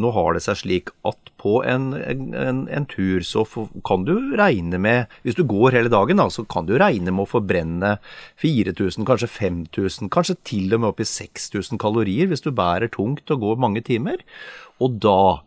nå 0.00 0.10
har 0.10 0.34
det 0.34 0.42
seg 0.42 0.58
slik 0.58 0.90
at 1.06 1.30
på 1.38 1.60
en, 1.68 1.92
en, 1.94 2.62
en 2.66 2.86
tur 2.90 3.22
så 3.26 3.44
kan 3.86 4.06
du 4.08 4.14
regne 4.38 4.80
med 4.80 5.12
Hvis 5.22 5.36
du 5.38 5.44
går 5.46 5.76
hele 5.76 5.92
dagen, 5.92 6.18
da, 6.18 6.26
så 6.32 6.42
kan 6.50 6.66
du 6.66 6.74
regne 6.80 7.12
med 7.12 7.26
å 7.26 7.30
forbrenne 7.30 7.96
4000, 8.42 9.06
kanskje 9.06 9.30
5000, 9.30 10.10
kanskje 10.14 10.38
til 10.48 10.74
og 10.74 10.82
med 10.82 10.90
opp 10.90 11.02
i 11.04 11.08
6000 11.08 11.78
kalorier 11.82 12.30
hvis 12.30 12.42
du 12.42 12.50
bærer 12.50 12.90
tungt 12.90 13.30
og 13.30 13.44
går 13.44 13.60
mange 13.62 13.84
timer. 13.86 14.24
Og 14.82 14.98
da 15.04 15.44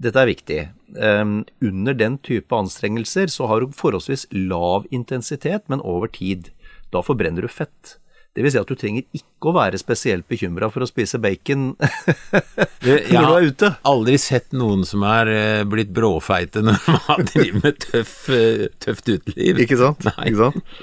dette 0.00 0.20
er 0.22 0.30
viktig. 0.30 0.60
Um, 0.96 1.42
under 1.64 1.96
den 1.96 2.18
type 2.24 2.56
anstrengelser 2.56 3.30
så 3.32 3.48
har 3.50 3.62
du 3.62 3.74
forholdsvis 3.76 4.26
lav 4.32 4.86
intensitet, 4.90 5.68
men 5.72 5.84
over 5.84 6.10
tid. 6.12 6.50
Da 6.92 7.04
forbrenner 7.04 7.44
du 7.44 7.52
fett. 7.52 7.96
Det 8.32 8.40
vil 8.40 8.52
si 8.54 8.60
at 8.60 8.68
du 8.68 8.78
trenger 8.80 9.04
ikke 9.12 9.50
å 9.50 9.56
være 9.58 9.76
spesielt 9.80 10.24
bekymra 10.30 10.70
for 10.72 10.84
å 10.84 10.88
spise 10.88 11.20
bacon 11.20 11.72
når 11.76 12.78
du 12.80 12.92
er 12.94 13.02
ute. 13.04 13.12
Jeg 13.12 13.50
har 13.60 13.74
aldri 13.90 14.16
sett 14.20 14.54
noen 14.56 14.86
som 14.88 15.04
er 15.04 15.28
uh, 15.28 15.64
blitt 15.68 15.92
bråfeite 15.92 16.64
når 16.64 16.80
man 16.88 17.26
driver 17.34 17.66
med 17.66 17.82
tøff, 17.84 18.14
uh, 18.32 18.70
tøft 18.80 19.12
uteliv. 19.12 19.60
Ikke 19.66 19.76
sant? 19.80 20.08
Nei. 20.08 20.30
Ikke 20.30 20.48
sant? 20.48 20.80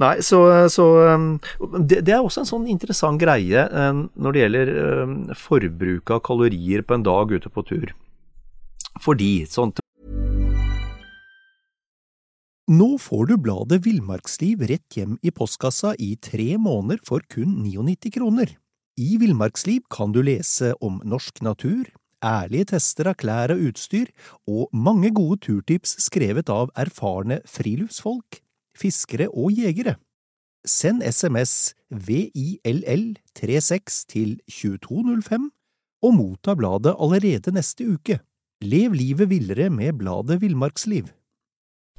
Nei, 0.00 0.14
så, 0.24 0.38
så 0.72 0.84
det, 1.76 2.00
det, 2.06 2.14
er 2.14 2.22
også 2.24 2.40
en 2.40 2.48
sånn 2.48 2.68
interessant 2.72 3.20
greie 3.20 3.66
når 3.68 4.32
det 4.32 4.44
gjelder 4.44 4.70
forbruk 5.36 6.14
av 6.16 6.22
kalorier 6.24 6.86
på 6.86 6.96
en 6.96 7.04
dag 7.04 7.34
ute 7.36 7.52
på 7.52 7.64
tur. 7.68 7.92
Fordi 9.04 9.44
sånt 9.50 9.82
Nå 12.70 13.00
får 13.02 13.24
du 13.26 13.32
bladet 13.42 13.80
Villmarksliv 13.82 14.60
rett 14.70 14.94
hjem 14.94 15.16
i 15.26 15.32
postkassa 15.34 15.96
i 15.98 16.12
tre 16.22 16.54
måneder 16.54 17.00
for 17.02 17.24
kun 17.26 17.56
99 17.64 18.12
kroner. 18.14 18.52
I 18.94 19.16
Villmarksliv 19.18 19.88
kan 19.90 20.12
du 20.14 20.20
lese 20.22 20.76
om 20.78 21.00
norsk 21.02 21.42
natur, 21.42 21.88
ærlige 22.22 22.68
tester 22.70 23.10
av 23.10 23.16
klær 23.18 23.50
og 23.56 23.64
utstyr, 23.72 24.12
og 24.46 24.70
mange 24.70 25.10
gode 25.16 25.40
turtips 25.48 25.96
skrevet 26.04 26.52
av 26.52 26.70
erfarne 26.78 27.40
friluftsfolk, 27.50 28.38
fiskere 28.80 29.28
og 29.28 29.52
jegere. 29.52 29.94
Send 30.66 31.02
SMS 31.02 31.74
VILL36 31.94 34.04
til 34.08 34.40
2205 34.48 35.50
og 36.02 36.14
motta 36.14 36.54
bladet 36.54 36.96
allerede 37.00 37.52
neste 37.52 37.94
uke. 37.94 38.18
Lev 38.60 38.92
livet 38.92 39.30
villere 39.30 39.70
med 39.70 39.92
bladet 39.98 40.42
Villmarksliv. 40.42 41.04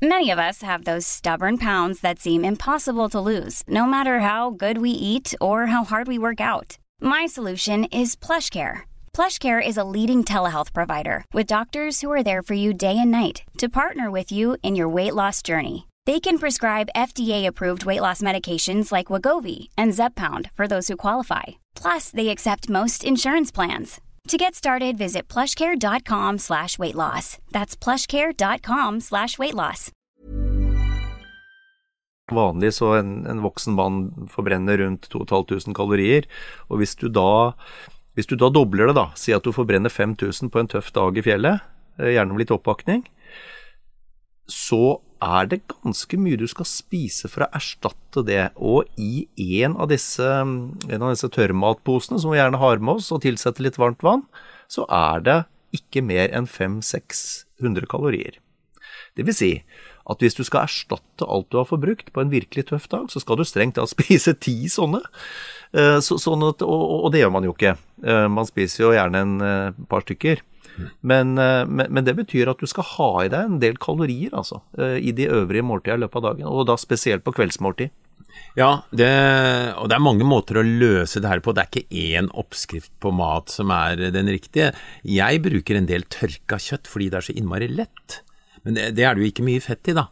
Many 0.01 0.31
of 0.31 0.39
us 0.39 0.63
have 0.63 0.83
those 0.83 1.05
stubborn 1.05 1.59
pounds 1.59 2.01
that 2.01 2.19
seem 2.19 2.43
impossible 2.43 3.07
to 3.09 3.19
lose, 3.19 3.63
no 3.67 3.85
matter 3.85 4.19
how 4.19 4.50
good 4.50 4.79
we 4.79 4.89
eat 4.89 5.35
or 5.39 5.67
how 5.67 5.83
hard 5.83 6.07
we 6.07 6.17
work 6.17 6.41
out. 6.41 6.79
My 7.00 7.27
solution 7.27 7.85
is 7.85 8.15
PlushCare. 8.15 8.81
PlushCare 9.13 9.61
is 9.61 9.77
a 9.77 9.83
leading 9.83 10.23
telehealth 10.23 10.73
provider 10.73 11.23
with 11.33 11.45
doctors 11.45 12.01
who 12.01 12.09
are 12.11 12.23
there 12.23 12.41
for 12.41 12.55
you 12.55 12.73
day 12.73 12.97
and 12.97 13.11
night 13.11 13.43
to 13.59 13.69
partner 13.69 14.09
with 14.09 14.31
you 14.31 14.57
in 14.63 14.75
your 14.75 14.89
weight 14.89 15.13
loss 15.13 15.43
journey. 15.43 15.88
They 16.08 16.20
can 16.20 16.39
prescribe 16.39 16.89
FDA-approved 16.96 17.86
weight 17.86 18.01
loss 18.01 18.22
medications 18.22 18.91
like 18.91 19.13
Wagovi 19.13 19.70
and 19.77 19.93
Zeppound 19.93 20.50
for 20.55 20.67
those 20.67 20.88
who 20.88 20.98
qualify. 20.98 21.62
Plus, 21.75 22.10
they 22.10 22.29
accept 22.29 22.70
most 22.70 23.03
insurance 23.03 23.51
plans. 23.51 24.01
To 24.27 24.38
get 24.38 24.55
started, 24.55 24.98
visit 24.98 25.27
plushcare.com 25.27 26.39
slash 26.39 26.79
weight 26.79 26.96
loss. 26.96 27.38
That's 27.51 27.75
plushcare.com 27.75 29.00
slash 29.00 29.38
weight 29.38 29.53
loss. 29.55 29.91
Vanlig 32.31 32.74
så 32.74 32.93
en, 32.96 33.25
en 33.27 33.41
voksen 33.43 33.75
mann 33.75 34.27
forbrenner 34.31 34.77
rundt 34.77 35.10
2500 35.12 35.75
kalorier, 35.75 36.27
og 36.70 36.79
hvis 36.79 36.96
du 36.96 37.10
da 37.12 37.51
hvis 38.15 38.27
du 38.27 38.38
da 38.39 38.50
dobler 38.51 38.88
det, 38.88 38.96
da, 38.96 39.10
si 39.15 39.34
at 39.36 39.43
du 39.43 39.51
forbrenner 39.55 39.91
5000 39.91 40.51
på 40.51 40.62
en 40.62 40.70
tøff 40.72 40.91
dag 40.96 41.17
i 41.17 41.24
fjellet, 41.25 41.63
eh, 42.00 42.13
gjerne 42.15 42.34
med 42.34 42.43
litt 42.43 42.53
oppakning, 42.55 43.03
så 44.48 45.01
er 45.22 45.50
det 45.51 45.62
ganske 45.70 46.18
mye 46.18 46.40
du 46.40 46.48
skal 46.50 46.68
spise 46.68 47.30
for 47.32 47.46
å 47.46 47.51
erstatte 47.58 48.24
det. 48.28 48.50
Og 48.58 48.90
i 49.00 49.28
en 49.62 49.78
av 49.78 49.92
disse, 49.92 50.25
en 50.25 51.01
av 51.01 51.13
disse 51.13 51.30
tørrmatposene, 51.32 52.20
som 52.22 52.34
vi 52.34 52.40
gjerne 52.40 52.62
har 52.62 52.82
med 52.82 53.00
oss 53.00 53.12
og 53.13 53.24
tilsetter 53.25 53.68
litt 53.68 53.80
varmt 53.82 54.04
vann, 54.06 54.25
så 54.72 54.88
er 54.90 55.25
det 55.25 55.40
ikke 55.75 56.04
mer 56.04 56.32
enn 56.36 56.50
500-600 56.50 57.88
kalorier. 57.92 58.42
Det 59.16 59.25
vil 59.28 59.36
si 59.36 59.54
at 60.12 60.24
hvis 60.24 60.36
du 60.36 60.44
skal 60.44 60.66
erstatte 60.66 61.28
alt 61.30 61.50
du 61.54 61.60
har 61.60 61.70
forbrukt 61.70 62.10
på 62.13 62.24
en 62.24 62.32
virkelig 62.32 62.68
tøff 62.72 62.88
dag, 62.92 63.08
så 63.12 63.22
skal 63.22 63.38
du 63.40 63.46
strengt 63.48 63.78
tatt 63.78 63.92
spise 63.94 64.34
ti 64.42 64.56
sånne. 64.72 65.04
Eh, 65.78 66.00
så, 66.04 66.18
sånn 66.20 66.44
at, 66.48 66.66
og, 66.66 66.86
og, 67.06 67.10
det 67.13 67.22
gjør 67.24 67.36
man 67.38 67.48
jo 67.48 67.56
ikke. 67.56 67.75
Eh, 68.04 68.28
man 68.32 68.50
spiser 68.50 68.88
jo 68.88 68.96
gjerne 68.96 69.25
en 69.25 69.36
eh, 69.46 69.84
par 69.92 70.06
stykker. 70.08 70.42
Men, 71.01 71.34
men, 71.36 71.88
men, 71.88 72.04
det 72.08 72.16
betyr 72.18 72.51
at 72.51 72.62
du 72.62 72.70
skal 72.70 72.88
ha 72.96 73.10
i 73.25 73.32
deg 73.32 73.50
en 73.50 73.60
del 73.62 73.75
kalorier 73.82 74.34
altså, 74.38 74.62
i 74.78 75.12
de 75.16 75.28
øvrige 75.30 75.66
måltidene 75.68 76.00
i 76.00 76.04
løpet 76.06 76.22
av 76.22 76.28
dagen, 76.30 76.48
og 76.50 76.68
da 76.70 76.78
spesielt 76.80 77.25
på 77.25 77.34
kveldsmåltid. 77.36 77.92
Ja, 78.56 78.84
det, 78.92 79.12
og 79.80 79.88
det 79.90 79.96
er 79.96 80.04
mange 80.04 80.28
måter 80.28 80.60
å 80.60 80.66
løse 80.66 81.22
det 81.24 81.30
her 81.32 81.42
på. 81.44 81.54
Det 81.56 81.63
er 81.63 81.70
ikke 81.70 82.01
én 82.16 82.30
oppskrift 82.38 82.92
på 83.04 83.13
mat 83.16 83.51
som 83.51 83.72
er 83.75 84.10
den 84.12 84.32
riktige. 84.32 84.72
Jeg 85.08 85.44
bruker 85.46 85.78
en 85.78 85.88
del 85.90 86.08
tørka 86.12 86.60
kjøtt 86.60 86.90
fordi 86.92 87.10
det 87.12 87.20
er 87.20 87.28
så 87.30 87.36
innmari 87.38 87.70
lett. 87.72 88.22
Men 88.66 88.78
det, 88.78 88.90
det 88.98 89.08
er 89.08 89.16
det 89.16 89.24
jo 89.24 89.32
ikke 89.32 89.48
mye 89.48 89.63
fett 89.63 89.92
i, 89.92 89.98
da. 89.98 90.10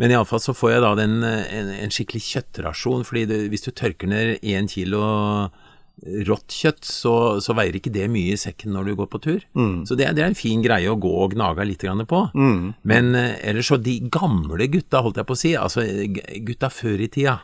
Men 0.00 0.14
iallfall 0.14 0.40
så 0.40 0.54
får 0.56 0.72
jeg 0.72 0.84
da 0.84 0.92
den, 1.02 1.18
en, 1.22 1.74
en 1.84 1.92
skikkelig 1.92 2.22
kjøttrasjon, 2.24 3.04
fordi 3.06 3.26
det, 3.28 3.42
hvis 3.52 3.66
du 3.66 3.70
tørker 3.76 4.08
ned 4.10 4.40
én 4.40 4.70
kilo 4.72 5.02
rått 6.26 6.54
kjøtt, 6.56 6.82
så, 6.88 7.14
så, 7.42 7.54
veier 7.56 7.76
ikke 7.78 7.92
det 7.94 8.08
mye 8.10 8.34
i 8.34 8.40
sekken 8.40 8.74
når 8.74 8.90
du 8.90 8.94
går 8.98 9.10
på 9.12 9.22
tur. 9.22 9.46
Mm. 9.58 9.84
Så 9.86 9.98
det, 9.98 10.10
det, 10.16 10.24
er 10.24 10.32
en 10.32 10.38
fin 10.38 10.64
greie 10.64 10.90
å 10.90 10.98
gå 11.00 11.12
og 11.24 11.36
gnage 11.36 11.66
litt 11.68 11.86
på. 12.08 12.24
Mm. 12.34 12.74
Men 12.88 13.14
eh, 13.18 13.38
ellers 13.50 13.70
så 13.70 13.78
de 13.78 13.98
gamle 14.12 14.68
gutta, 14.72 15.02
holdt 15.04 15.22
jeg 15.22 15.28
på 15.28 15.36
å 15.36 15.42
si, 15.42 15.56
altså 15.58 15.86
gutta 16.46 16.70
før 16.72 17.02
i 17.02 17.10
tida, 17.12 17.40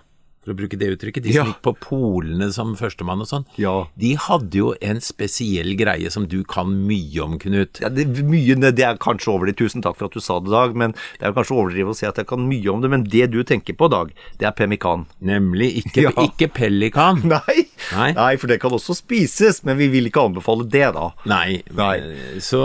for 0.48 0.54
å 0.54 0.58
bruke 0.58 0.78
det 0.80 0.88
uttrykket, 0.94 1.26
de 1.26 1.34
som 1.36 1.50
gikk 1.50 1.60
på 1.66 1.74
polene 1.82 2.48
som 2.54 2.72
førstemann 2.78 3.22
og 3.24 3.28
sånn, 3.28 3.46
ja. 3.60 3.74
de 4.00 4.14
hadde 4.22 4.60
jo 4.60 4.72
en 4.80 5.02
spesiell 5.04 5.74
greie 5.78 6.10
som 6.14 6.28
du 6.30 6.40
kan 6.48 6.72
mye 6.88 7.24
om, 7.24 7.36
Knut. 7.42 7.82
Ja, 7.82 7.90
det, 7.92 8.08
mye, 8.26 8.56
det 8.72 8.86
er 8.86 9.00
kanskje 9.02 9.34
overdrevet, 9.34 9.60
tusen 9.60 9.84
takk 9.84 9.98
for 9.98 10.08
at 10.08 10.16
du 10.16 10.24
sa 10.24 10.38
det, 10.40 10.52
Dag, 10.54 10.76
men 10.78 10.96
det 11.20 11.28
er 11.28 11.36
kanskje 11.36 11.58
overdrevet 11.58 11.92
å 11.92 11.98
si 11.98 12.08
at 12.08 12.18
jeg 12.18 12.30
kan 12.30 12.46
mye 12.48 12.72
om 12.72 12.82
det, 12.82 12.92
men 12.94 13.04
det 13.06 13.28
du 13.34 13.42
tenker 13.46 13.76
på, 13.78 13.90
Dag, 13.92 14.14
det 14.40 14.48
er 14.48 14.56
pemmikan. 14.56 15.06
Nemlig, 15.20 15.74
ikke, 15.84 16.04
ja. 16.08 16.14
ikke 16.24 16.50
pelikan. 16.56 17.20
Nei. 17.28 17.67
Nei. 17.94 18.10
Nei, 18.16 18.32
for 18.40 18.50
det 18.50 18.60
kan 18.62 18.74
også 18.74 18.96
spises, 18.98 19.62
men 19.66 19.78
vi 19.80 19.88
vil 19.92 20.10
ikke 20.10 20.26
anbefale 20.28 20.66
det, 20.68 20.86
da. 20.96 21.10
Nei, 21.28 21.62
Nei. 21.78 21.96
så 22.44 22.60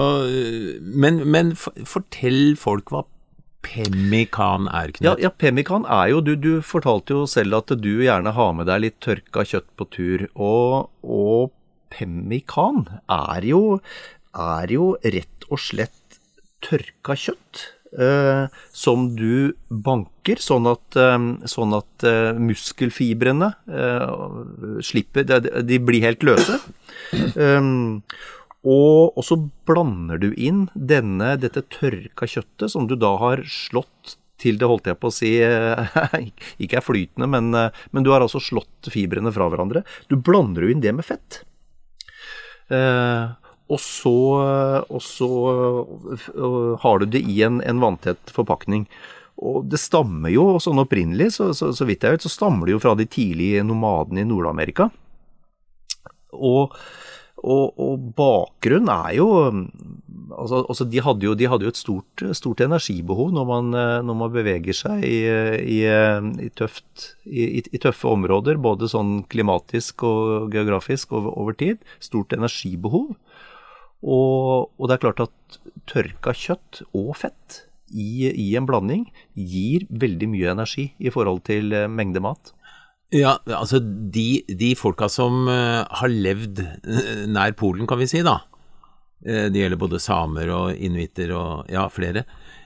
Men, 0.81 1.23
men 1.31 1.53
fortell 1.55 2.55
folk 2.59 2.93
hva 2.93 3.05
pemmikan 3.63 4.67
er, 4.67 4.91
Knut? 4.91 5.05
Ja, 5.07 5.13
ja, 5.27 5.31
pemmikan 5.31 5.85
er 5.87 6.11
jo 6.11 6.21
du, 6.25 6.33
du 6.35 6.53
fortalte 6.65 7.15
jo 7.15 7.27
selv 7.29 7.61
at 7.61 7.73
du 7.79 7.91
gjerne 8.03 8.33
har 8.35 8.51
med 8.57 8.67
deg 8.69 8.83
litt 8.83 8.99
tørka 9.03 9.45
kjøtt 9.47 9.69
på 9.79 9.87
tur. 9.95 10.25
Og, 10.35 10.89
og 11.03 11.53
pemmikan 11.93 12.85
er 13.07 13.47
jo, 13.47 13.79
er 14.35 14.73
jo 14.73 14.93
rett 15.03 15.47
og 15.49 15.61
slett 15.63 16.19
tørka 16.63 17.15
kjøtt. 17.19 17.69
Uh, 17.93 18.49
som 18.73 19.11
du 19.13 19.53
banker, 19.69 20.39
sånn 20.41 20.65
at, 20.65 20.97
uh, 20.97 21.17
sånn 21.45 21.75
at 21.77 22.05
uh, 22.07 22.33
muskelfibrene 22.41 23.51
slipper 24.81 25.27
de, 25.27 25.77
blir 25.77 26.05
helt 26.05 26.25
løse. 26.25 26.57
Og, 28.63 29.21
så 29.27 29.37
blander 29.67 30.21
du 30.23 30.31
inn 30.33 30.65
denne, 30.73 31.35
dette 31.37 31.65
tørka 31.73 32.29
kjøttet 32.29 32.73
som 32.73 32.87
du 32.89 32.95
da 32.97 33.13
har 33.21 33.43
slått 33.45 34.17
til 34.41 34.57
det, 34.57 34.67
holdt 34.67 34.89
jeg 34.89 34.99
på 34.99 35.11
å 35.11 35.13
si, 35.13 35.33
ikke 36.63 36.79
er 36.79 36.83
flytende, 36.85 37.29
men, 37.29 37.51
men, 37.53 38.03
du 38.03 38.09
har 38.11 38.23
altså 38.25 38.41
slått 38.43 38.89
fibrene 38.91 39.31
fra 39.35 39.51
hverandre. 39.51 39.83
Du 40.09 40.17
blander 40.17 40.65
jo 40.65 40.73
inn 40.73 40.83
det 40.83 40.95
med 40.95 41.05
fett. 41.07 41.43
Og 43.71 43.79
så, 43.79 44.15
og 44.91 45.01
så 45.01 45.29
har 46.83 46.99
du 46.99 47.05
det 47.09 47.23
i 47.23 47.39
en, 47.47 47.61
en 47.63 47.79
vanntett 47.81 48.33
forpakning. 48.35 48.83
Og 49.43 49.63
det 49.71 49.79
stammer 49.81 50.33
jo 50.33 50.59
sånn 50.61 50.81
opprinnelig, 50.83 51.31
så, 51.37 51.49
så, 51.57 51.71
så, 51.73 51.87
vidt 51.89 52.03
jeg 52.05 52.17
vet, 52.17 52.25
så 52.25 52.31
stammer 52.31 52.67
det 52.67 52.75
jo 52.75 52.83
fra 52.83 52.93
de 52.99 53.07
tidlige 53.09 53.63
nomadene 53.65 54.23
i 54.23 54.29
Nord-Amerika. 54.29 54.91
Og 56.33 56.75
og, 57.43 57.73
og 57.75 58.03
bakgrunnen 58.15 58.87
er 58.93 59.17
jo 59.17 59.27
altså, 59.43 60.61
altså 60.61 60.85
de, 60.87 61.01
hadde 61.03 61.27
jo, 61.27 61.33
de 61.35 61.49
hadde 61.51 61.67
jo 61.67 61.73
et 61.73 61.79
stort, 61.79 62.23
stort 62.39 62.63
energibehov 62.63 63.33
når 63.35 63.49
man, 63.49 63.73
når 64.07 64.17
man, 64.21 64.31
beveger 64.31 64.77
seg 64.77 65.03
i, 65.03 65.17
i, 65.59 65.81
i, 65.83 66.49
tøft, 66.55 67.09
i, 67.27 67.59
tøffe 67.83 68.07
områder, 68.15 68.61
både 68.63 68.87
sånn 68.91 69.25
klimatisk 69.31 70.05
og 70.07 70.55
geografisk 70.55 71.11
over, 71.19 71.35
over 71.43 71.59
tid. 71.59 71.83
Stort 72.03 72.35
energibehov. 72.37 73.11
Og, 74.03 74.71
og, 74.77 74.87
det 74.89 74.97
er 74.97 75.03
klart 75.05 75.23
at 75.23 75.59
tørka 75.89 76.33
kjøtt 76.35 76.83
og 76.91 77.13
fett 77.21 77.63
i, 77.93 78.27
i 78.27 78.49
en 78.57 78.67
blanding 78.67 79.05
gir 79.37 79.85
veldig 79.89 80.27
mye 80.31 80.51
energi 80.55 80.89
i 80.99 81.13
forhold 81.13 81.43
til 81.47 81.71
mengde 81.91 82.23
mat. 82.23 82.51
Ja, 83.13 83.37
altså 83.45 83.79
de, 83.79 84.43
de 84.49 84.73
folka 84.75 85.07
som 85.11 85.45
uh, 85.45 85.85
har 85.85 86.09
levd 86.09 86.63
uh, 86.65 87.25
nær 87.29 87.53
Polen, 87.59 87.85
kan 87.87 88.01
vi 88.01 88.09
si, 88.09 88.23
da. 88.25 88.41
Det 89.23 89.55
gjelder 89.55 89.79
både 89.79 90.01
samer 90.03 90.49
og 90.51 90.79
inuitter 90.83 91.29
og 91.31 91.69
ja, 91.71 91.85
flere. 91.87 92.25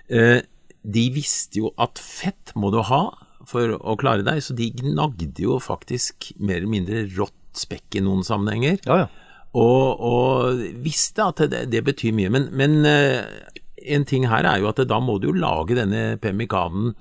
de 0.10 1.04
visste 1.14 1.60
jo 1.60 1.70
at 1.78 2.02
fett 2.02 2.50
må 2.58 2.72
du 2.74 2.80
ha 2.82 3.02
for 3.46 3.76
å 3.78 3.94
klare 4.00 4.26
deg, 4.26 4.42
så 4.42 4.56
de 4.58 4.72
gnagde 4.74 5.44
jo 5.44 5.60
faktisk 5.62 6.32
mer 6.42 6.58
eller 6.58 6.72
mindre 6.72 7.04
rått 7.14 7.62
spekk 7.62 8.00
i 8.00 8.02
noen 8.02 8.26
sammenhenger. 8.26 8.82
Ja, 8.90 9.04
ja. 9.04 9.27
Og, 9.56 10.02
og, 10.04 10.64
visste 10.84 11.24
at 11.24 11.46
det, 11.52 11.68
det 11.72 11.84
betyr 11.88 12.16
mye. 12.18 12.30
Men, 12.34 12.50
men 12.52 12.76
en 12.84 14.06
ting 14.06 14.28
her 14.30 14.46
er 14.46 14.60
jo 14.62 14.68
at 14.70 14.82
da 14.90 15.00
må 15.02 15.18
du 15.22 15.30
jo 15.32 15.38
lage 15.38 15.78
denne 15.78 16.18
pemmikanen 16.22 16.96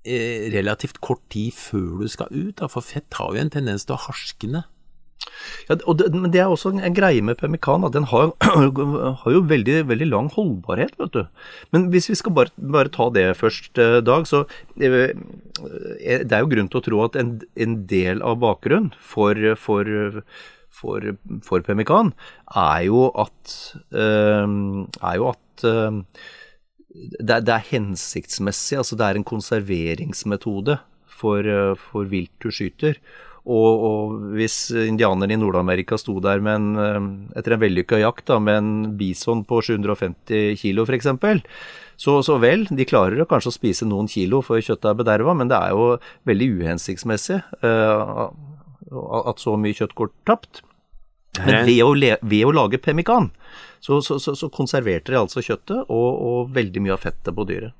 Eh, 0.00 0.48
relativt 0.54 0.96
kort 1.04 1.20
tid 1.28 1.52
før 1.52 1.98
du 2.00 2.06
skal 2.08 2.30
ut, 2.32 2.54
da, 2.56 2.70
for 2.72 2.80
fett 2.80 3.12
har 3.18 3.34
jo 3.34 3.40
en 3.42 3.50
tendens 3.52 3.82
til 3.84 3.98
å 3.98 4.00
harskne. 4.06 4.62
Ja, 5.68 5.74
det, 5.76 6.06
men 6.14 6.32
det 6.32 6.40
er 6.40 6.48
også 6.48 6.70
en, 6.72 6.94
greie 6.96 7.20
med 7.20 7.36
pemmikan, 7.36 7.84
at 7.84 7.92
den 7.92 8.06
har, 8.08 8.30
har 9.20 9.34
jo 9.34 9.42
veldig, 9.50 9.74
veldig, 9.90 10.08
lang 10.08 10.30
holdbarhet, 10.32 10.96
vet 10.96 11.18
du. 11.18 11.44
Men 11.76 11.90
hvis 11.92 12.08
vi 12.08 12.16
skal 12.16 12.32
bare, 12.38 12.54
bare 12.56 12.88
ta 12.94 13.10
det 13.12 13.26
først, 13.42 13.76
eh, 13.76 13.98
Dag, 14.00 14.24
så 14.24 14.46
eh, 14.80 15.12
det 15.12 16.32
er 16.32 16.46
jo 16.46 16.52
grunn 16.54 16.72
til 16.72 16.80
å 16.80 16.86
tro 16.88 17.04
at 17.04 17.20
en, 17.20 17.36
en 17.60 17.76
del 17.92 18.24
av 18.24 18.40
bakgrunnen 18.40 18.96
for, 18.96 19.36
for, 19.60 20.24
for, 20.70 21.04
for 21.44 21.64
pemmikan 21.66 22.14
er 22.56 22.86
jo 22.86 23.08
at, 23.20 23.56
er 23.92 25.16
jo 25.18 25.26
at 25.32 25.66
det, 26.90 27.42
det, 27.46 27.54
er 27.54 27.66
hensiktsmessig, 27.70 28.78
altså 28.80 28.98
det 28.98 29.06
er 29.06 29.18
en 29.18 29.26
konserveringsmetode 29.26 30.78
for, 31.20 31.46
eh, 31.46 31.74
for 31.90 32.08
vilt 32.10 32.32
du 32.42 32.50
skyter. 32.54 32.98
Og, 33.50 33.84
og, 33.88 34.16
hvis 34.36 34.68
indianerne 34.76 35.34
i 35.34 35.40
Nord-Amerika 35.40 35.96
sto 35.98 36.18
der 36.22 36.42
en, 36.44 36.66
eh, 36.78 36.98
etter 37.38 37.56
en 37.56 37.62
vellykka 37.62 38.02
jakt 38.02 38.26
da, 38.30 38.40
med 38.42 38.58
en 38.60 38.74
bison 38.98 39.44
på 39.48 39.62
750 39.70 40.58
kilo 40.60 40.86
f.eks., 40.86 41.10
så, 42.00 42.14
så 42.24 42.38
vel, 42.40 42.64
de 42.72 42.86
klarer 42.88 43.26
kanskje 43.28 43.50
å 43.50 43.54
spise 43.58 43.88
noen 43.88 44.06
kilo 44.08 44.40
før 44.44 44.62
kjøttet 44.64 44.88
er 44.88 45.00
bederva, 45.02 45.34
men 45.36 45.50
det 45.50 45.58
er 45.58 45.74
jo 45.76 45.88
veldig 46.28 46.46
uhensiktsmessig 46.56 47.36
uh, 47.60 48.30
at 48.90 49.42
så 49.42 49.56
mye 49.60 49.76
kjøtt 49.76 49.96
går 49.98 50.12
tapt. 50.28 50.62
Men 51.38 51.64
ved 51.66 51.82
å, 51.84 51.92
ved 51.94 52.44
å 52.44 52.52
lage 52.52 52.80
pemmikan, 52.82 53.30
så, 53.80 54.00
så, 54.02 54.18
så, 54.20 54.34
så 54.36 54.50
konserverte 54.52 55.12
de 55.12 55.20
altså 55.20 55.42
kjøttet 55.44 55.86
og, 55.86 56.08
og, 56.10 56.50
veldig 56.56 56.82
mye 56.84 56.96
av 56.96 57.04
fettet 57.04 57.34
på 57.36 57.46
dyret. 57.48 57.76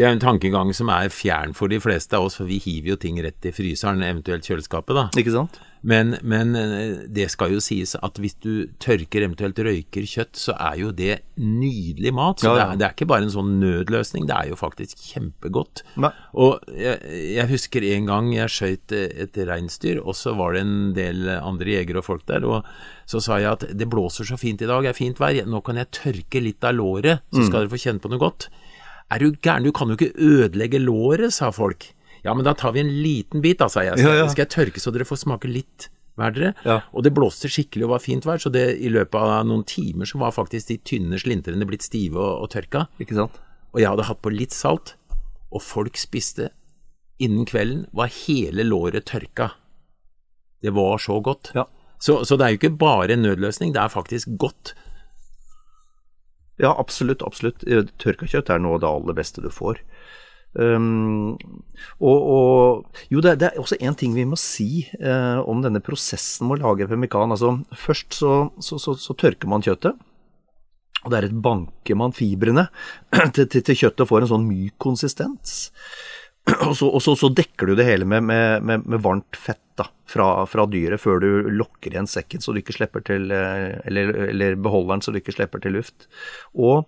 Det 0.00 0.06
er 0.08 0.14
en 0.14 0.22
tankegang 0.22 0.70
som 0.72 0.88
er 0.88 1.10
fjern 1.12 1.50
for 1.52 1.68
de 1.68 1.76
fleste 1.76 2.16
av 2.16 2.24
oss, 2.24 2.38
for 2.40 2.48
vi 2.48 2.56
hiver 2.64 2.94
jo 2.94 3.00
ting 3.02 3.18
rett 3.20 3.44
i 3.44 3.52
fryseren, 3.52 4.00
eventuelt 4.00 4.46
kjøleskapet, 4.48 4.96
da. 4.96 5.02
Ikke 5.20 5.34
sant? 5.34 5.58
Men, 5.84 6.14
men, 6.24 6.54
eh, 6.56 7.02
det 7.08 7.26
skal 7.32 7.52
jo 7.52 7.60
sies 7.60 7.92
at 8.00 8.16
hvis 8.20 8.38
du 8.40 8.68
tørker, 8.80 9.26
eventuelt 9.26 9.60
røyker 9.60 10.06
kjøtt, 10.08 10.40
så 10.40 10.54
er 10.56 10.78
jo 10.80 10.92
det 10.96 11.18
nydelig 11.36 12.14
mat. 12.16 12.40
Så 12.40 12.48
ja, 12.48 12.54
ja. 12.54 12.56
Det, 12.56 12.64
er, 12.64 12.80
det, 12.80 12.86
er, 12.86 12.96
ikke 12.96 13.10
bare 13.12 13.26
en 13.26 13.34
sånn 13.34 13.52
nødløsning, 13.60 14.24
det 14.28 14.38
er 14.38 14.48
jo 14.54 14.56
faktisk 14.60 15.04
kjempegodt. 15.10 15.84
Ne. 16.00 16.12
Og 16.32 16.64
jeg, 16.72 16.96
jeg, 17.36 17.48
husker 17.52 17.88
en 17.90 18.08
gang 18.08 18.32
jeg 18.32 18.56
skøyt 18.56 18.96
et 18.96 19.36
reinsdyr, 19.52 20.00
og 20.00 20.16
så 20.16 20.32
var 20.40 20.56
det 20.56 20.64
en 20.64 20.80
del 20.96 21.28
andre 21.36 21.76
jegere 21.76 22.00
og 22.00 22.08
folk 22.08 22.24
der. 22.28 22.48
og 22.48 22.64
så 23.10 23.20
sa 23.24 23.40
jeg 23.42 23.52
at 23.52 23.68
det 23.76 23.88
blåser 23.90 24.28
så 24.28 24.40
fint 24.40 24.60
i 24.62 24.68
dag, 24.70 24.84
det 24.84 24.94
er 24.94 24.96
fint 24.96 25.20
vær, 25.20 25.36
nå 25.44 25.60
kan 25.66 25.80
jeg 25.80 25.92
tørke 25.96 26.40
litt 26.40 26.64
av 26.64 26.76
låret, 26.78 27.24
så 27.32 27.42
skal 27.42 27.50
mm. 27.50 27.62
dere 27.64 27.72
få 27.72 27.84
kjenne 27.84 28.04
på 28.04 28.12
noe 28.12 28.22
godt. 28.22 28.48
Er 29.10 29.22
du 29.22 29.32
gæren, 29.42 29.66
du 29.66 29.72
kan 29.74 29.90
jo 29.90 29.98
ikke 29.98 30.12
ødelegge 30.14 30.80
låret, 30.82 31.34
sa 31.34 31.50
folk. 31.54 31.90
Ja, 32.24 32.34
men 32.36 32.44
da 32.46 32.54
tar 32.54 32.74
vi 32.76 32.84
en 32.84 32.92
liten 33.02 33.42
bit, 33.42 33.58
da, 33.62 33.70
sa 33.72 33.82
jeg. 33.82 33.98
Skal, 33.98 34.12
ja, 34.12 34.24
ja. 34.24 34.28
skal 34.30 34.44
jeg 34.44 34.52
tørke 34.54 34.82
så 34.82 34.92
dere 34.94 35.08
får 35.08 35.24
smake 35.24 35.50
litt 35.50 35.88
hver 36.20 36.34
dere? 36.36 36.54
Ja. 36.68 36.80
Og 36.92 37.06
det 37.06 37.14
blåste 37.16 37.48
skikkelig 37.50 37.88
og 37.88 37.94
var 37.94 38.02
fint 38.04 38.26
vær, 38.28 38.42
så 38.42 38.52
det, 38.52 38.66
i 38.78 38.90
løpet 38.92 39.16
av 39.18 39.46
noen 39.48 39.64
timer 39.66 40.06
så 40.06 40.20
var 40.20 40.36
faktisk 40.36 40.70
de 40.70 40.78
tynne 40.84 41.18
slintrene 41.18 41.66
blitt 41.66 41.86
stive 41.86 42.20
og, 42.20 42.44
og 42.44 42.52
tørka. 42.52 42.86
Ikke 43.02 43.16
sant? 43.18 43.40
og 43.70 43.82
jeg 43.82 43.90
hadde 43.90 44.06
hatt 44.08 44.22
på 44.22 44.32
litt 44.34 44.54
salt, 44.54 44.94
og 45.50 45.62
folk 45.62 45.98
spiste 45.98 46.50
innen 47.20 47.46
kvelden, 47.48 47.84
var 47.96 48.10
hele 48.24 48.64
låret 48.66 49.06
tørka. 49.10 49.52
Det 50.60 50.72
var 50.76 51.00
så 51.02 51.20
godt. 51.24 51.52
Ja. 51.56 51.66
Så, 52.00 52.22
så 52.24 52.36
det 52.38 52.46
er 52.46 52.54
jo 52.54 52.60
ikke 52.60 52.78
bare 52.80 53.14
en 53.14 53.24
nødløsning, 53.26 53.74
det 53.76 53.82
er 53.82 53.92
faktisk 53.92 54.32
godt. 54.40 54.74
Ja, 56.60 56.74
absolutt. 56.78 57.22
absolutt. 57.24 57.64
Eh, 57.66 57.86
Tørka 58.00 58.28
kjøtt 58.28 58.50
er 58.52 58.60
noe 58.62 58.76
av 58.76 58.82
det 58.82 58.90
aller 58.90 59.16
beste 59.16 59.44
du 59.44 59.50
får. 59.52 59.80
Um, 60.50 61.36
og, 62.02 62.16
og, 62.18 62.96
jo, 63.06 63.20
det, 63.22 63.36
det 63.38 63.52
er 63.52 63.60
også 63.62 63.78
én 63.78 63.94
ting 63.94 64.16
vi 64.16 64.24
må 64.26 64.34
si 64.40 64.82
uh, 64.98 65.38
om 65.46 65.60
denne 65.62 65.78
prosessen 65.84 66.48
med 66.48 66.58
å 66.58 66.70
lage 66.72 66.88
pemmikan. 66.90 67.30
Altså, 67.30 67.54
først 67.78 68.18
så, 68.18 68.34
så, 68.58 68.80
så, 68.82 68.96
så, 68.98 69.16
tørker 69.18 69.50
man 69.50 69.64
kjøttet. 69.64 69.98
Og 71.00 71.14
deretter 71.14 71.40
banker 71.40 71.96
man 71.96 72.12
fibrene 72.12 72.66
til, 73.34 73.46
til, 73.46 73.62
til 73.62 73.78
kjøttet 73.84 74.04
og 74.04 74.10
får 74.10 74.26
en 74.26 74.32
sånn 74.34 74.48
myk 74.48 74.76
konsistens. 74.82 75.70
Og 76.66 76.72
så, 76.74 77.12
og 77.12 77.34
dekker 77.36 77.68
du 77.68 77.74
det 77.76 77.84
hele 77.84 78.06
med, 78.08 78.24
med, 78.26 78.64
med, 78.64 78.86
med 78.88 79.02
varmt 79.04 79.36
fett 79.38 79.69
da, 79.80 79.88
fra, 80.08 80.28
fra, 80.50 80.66
dyret 80.70 81.02
før 81.02 81.22
du 81.22 81.30
lokker 81.56 81.94
igjen 81.94 82.08
sekken 82.10 82.44
så 82.44 82.54
du 82.54 82.60
ikke 82.62 82.76
slipper 82.76 83.04
til, 83.06 83.30
eh, 83.34 83.80
eller, 83.88 84.12
eller 84.28 84.60
beholderen 84.60 85.02
så 85.04 85.14
du 85.14 85.20
ikke 85.20 85.34
slipper 85.36 85.62
til 85.64 85.78
luft. 85.78 86.06
Og 86.54 86.84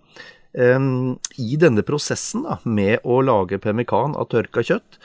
um, 0.53 1.15
i 1.41 1.57
denne 1.59 1.85
prosessen 1.85 2.45
da, 2.47 2.59
med 2.63 3.03
å 3.03 3.21
lage 3.25 3.61
pemmikan 3.63 4.17
av 4.19 4.29
tørka 4.33 4.65
kjøtt, 4.65 4.99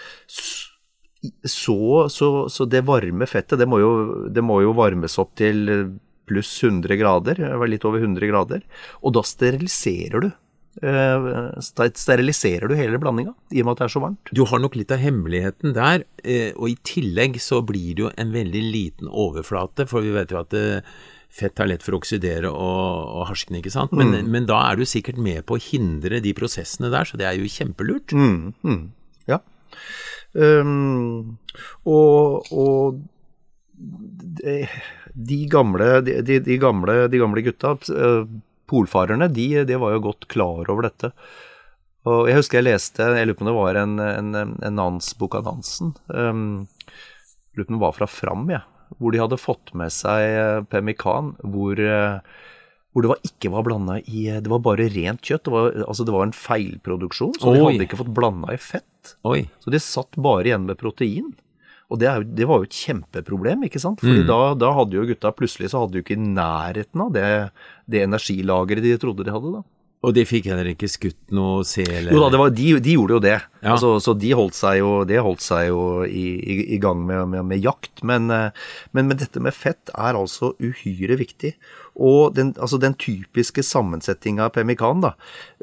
så, 1.43 1.79
så, 2.13 2.29
så 2.53 2.67
det 2.71 2.85
varme 2.87 3.27
fettet, 3.27 3.59
det 3.59 3.67
må, 3.67 3.81
jo, 3.83 3.93
det 4.31 4.45
må 4.45 4.61
jo 4.63 4.77
varmes 4.79 5.19
opp 5.19 5.35
til 5.41 5.65
pluss 6.29 6.53
100 6.63 7.01
grader, 7.01 7.41
litt 7.67 7.87
over 7.89 8.05
100 8.05 8.29
grader, 8.29 8.63
og 9.01 9.17
da 9.17 9.25
steriliserer 9.27 10.29
du 10.29 10.31
steriliserer 10.79 12.71
du 12.71 12.77
hele 12.79 13.01
blandinga, 13.03 13.35
i 13.51 13.63
og 13.63 13.67
med 13.67 13.75
at 13.75 13.83
det 13.83 13.87
er 13.89 13.95
så 13.95 14.03
varmt. 14.05 14.33
Du 14.35 14.45
har 14.47 14.63
nok 14.63 14.79
litt 14.79 14.93
av 14.95 15.03
hemmeligheten 15.03 15.75
der, 15.77 16.05
eh, 16.23 16.51
og 16.55 16.71
i 16.71 16.77
tillegg 16.87 17.41
så 17.43 17.63
blir 17.67 17.95
det 17.95 18.05
jo 18.05 18.11
en 18.15 18.35
veldig 18.35 18.65
liten 18.65 19.11
overflate, 19.11 19.89
for 19.91 20.07
vi 20.07 20.15
vet 20.15 20.35
jo 20.35 20.41
at 20.41 20.55
eh, 20.59 20.97
fett 21.29 21.61
er 21.61 21.71
lett 21.73 21.85
for 21.85 21.97
å 21.97 22.01
oksidere 22.01 22.51
og, 22.51 23.19
og 23.19 23.27
harskne, 23.31 23.61
ikke 23.61 23.75
sant. 23.75 23.93
Men, 23.97 24.15
mm. 24.15 24.31
men, 24.33 24.49
da 24.49 24.63
er 24.71 24.79
du 24.79 24.87
sikkert 24.89 25.21
med 25.21 25.45
på 25.49 25.59
å 25.59 25.63
hindre 25.63 26.23
de 26.25 26.35
prosessene 26.37 26.93
der, 26.95 27.09
så 27.09 27.21
det 27.21 27.29
er 27.29 27.39
jo 27.39 27.51
kjempelurt. 27.53 28.15
Mm, 28.17 28.55
mm, 28.65 28.83
ja. 29.31 29.43
Um, 30.39 31.39
og, 31.89 32.49
og 32.53 33.01
de, 33.79 35.39
gamle, 35.51 35.99
de, 36.07 36.39
de, 36.45 36.59
gamle, 36.61 37.01
de 37.11 37.21
gamle 37.21 37.45
gutta 37.47 37.77
polfarerne 38.69 39.31
de, 39.33 39.49
de, 39.69 39.79
var 39.81 39.95
jo 39.97 40.07
godt 40.11 40.29
klar 40.33 40.69
over 40.69 40.89
dette. 40.89 41.13
Og 42.09 42.29
Jeg 42.31 42.39
husker 42.39 42.61
jeg 42.61 42.69
leste, 42.71 43.05
jeg 43.05 43.29
lurer 43.29 43.39
på 43.39 43.45
om 43.45 43.51
det 43.51 43.59
var 43.59 43.79
en, 43.81 43.95
en, 44.01 44.35
en 44.65 44.77
Nans-bok 44.79 45.37
av 45.41 45.49
Nansen. 45.49 45.95
Um, 46.09 46.69
lurer 47.57 47.67
på 47.67 47.75
om 47.75 47.79
det 47.79 47.87
var 47.87 47.97
fra 47.97 48.09
Fram, 48.11 48.47
ja, 48.53 48.63
hvor 48.97 49.13
de 49.13 49.21
hadde 49.21 49.41
fått 49.41 49.75
med 49.77 49.93
seg 49.93 50.25
eh, 50.29 50.61
pemmikan. 50.71 51.35
Hvor, 51.43 51.81
eh, 51.81 52.47
hvor 52.93 53.05
det 53.05 53.11
var, 53.13 53.21
ikke 53.27 53.53
var 53.53 53.67
blanda 53.67 53.99
i 54.01 54.25
Det 54.41 54.53
var 54.53 54.63
bare 54.65 54.89
rent 54.95 55.27
kjøtt. 55.27 55.45
Det 55.49 55.55
var, 55.55 55.75
altså 55.85 56.07
det 56.09 56.15
var 56.15 56.29
en 56.29 56.37
feilproduksjon, 56.37 57.37
så 57.37 57.51
Oi. 57.51 57.57
de 57.57 57.67
hadde 57.67 57.89
ikke 57.89 58.01
fått 58.01 58.15
blanda 58.17 58.55
i 58.55 58.63
fett. 58.63 59.17
Oi. 59.29 59.43
Så 59.65 59.75
de 59.75 59.83
satt 59.83 60.17
bare 60.17 60.49
igjen 60.49 60.67
med 60.71 60.81
protein. 60.81 61.35
Og 61.89 62.01
det, 62.01 62.09
er, 62.11 62.25
det, 62.37 62.45
var 62.49 62.61
jo 62.61 62.69
et 62.69 62.79
kjempeproblem, 62.85 63.65
ikke 63.65 63.81
sant. 63.81 64.03
Fordi 64.05 64.21
mm. 64.21 64.29
da, 64.29 64.39
da, 64.61 64.75
hadde 64.77 64.99
jo 64.99 65.07
gutta 65.09 65.33
plutselig 65.33 65.71
så 65.73 65.83
hadde 65.85 65.97
jo 65.97 66.05
ikke 66.05 66.21
nærheten 66.21 67.05
av 67.07 67.15
det, 67.15 67.27
det 67.89 68.05
energilageret 68.05 68.85
de 68.85 68.97
trodde 69.01 69.25
de 69.25 69.33
hadde, 69.33 69.55
da. 69.57 69.65
Og 70.07 70.13
de 70.15 70.23
fikk 70.29 70.47
heller 70.47 70.69
ikke 70.71 70.87
skutt 70.91 71.33
noe 71.35 71.65
sel? 71.67 72.13
Jo 72.13 72.21
da, 72.23 72.39
var, 72.39 72.53
de, 72.55 72.69
de, 72.79 72.93
gjorde 72.95 73.17
jo 73.17 73.23
det. 73.25 73.35
Ja. 73.65 73.73
Altså, 73.73 73.97
så 74.03 74.15
de 74.15 74.31
holdt 74.39 74.55
seg 74.55 74.79
jo, 74.79 74.93
holdt 75.27 75.43
seg 75.43 75.73
jo 75.73 75.81
i, 76.07 76.27
i, 76.39 76.59
i 76.77 76.79
gang 76.83 77.01
med, 77.03 77.25
med, 77.33 77.49
med 77.51 77.65
jakt. 77.65 78.05
Men, 78.07 78.31
eh, 78.31 78.69
men, 78.93 79.09
men, 79.09 79.19
dette 79.19 79.43
med 79.43 79.57
fett 79.57 79.91
er 79.97 80.19
altså 80.19 80.53
uhyre 80.63 81.19
viktig. 81.19 81.57
Og 81.99 82.35
den, 82.37 82.53
altså 82.63 82.79
den 82.79 82.95
typiske 82.95 83.65
sammensetninga 83.67 84.47
av 84.47 84.55
pemmikan, 84.55 85.03
da, 85.03 85.15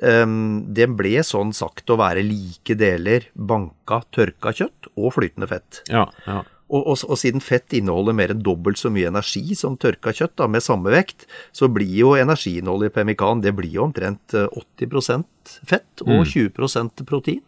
um, 0.04 0.65
den 0.76 0.98
ble 1.00 1.21
sånn 1.24 1.54
sagt 1.56 1.89
å 1.89 2.00
være 2.02 2.26
like 2.28 2.76
deler 2.80 3.30
banka, 3.34 4.02
tørka 4.15 4.52
kjøtt 4.58 4.91
og 4.95 5.15
flytende 5.15 5.48
fett. 5.52 5.86
Ja, 5.88 6.10
ja. 6.28 6.43
Og, 6.65 6.82
og, 6.82 7.02
og, 7.06 7.17
siden 7.21 7.43
fett 7.45 7.76
inneholder 7.78 8.15
mer 8.17 8.32
enn 8.34 8.41
dobbelt 8.43 8.80
så 8.82 8.89
mye 8.93 9.12
energi 9.12 9.54
som 9.58 9.76
tørka 9.78 10.12
kjøtt, 10.17 10.34
da, 10.41 10.48
med 10.50 10.65
samme 10.65 10.91
vekt, 10.93 11.28
så 11.54 11.69
blir 11.71 11.91
jo 11.93 12.15
energiinnholdet 12.17 12.89
i 12.89 12.95
pemmikan 12.95 13.43
det 13.43 13.54
blir 13.58 13.69
jo 13.78 13.86
omtrent 13.86 14.34
80 14.34 15.12
eh, 15.13 15.28
fett 15.69 16.06
og 16.08 16.24
mm. 16.24 16.32
20% 16.34 17.06
protein. 17.06 17.43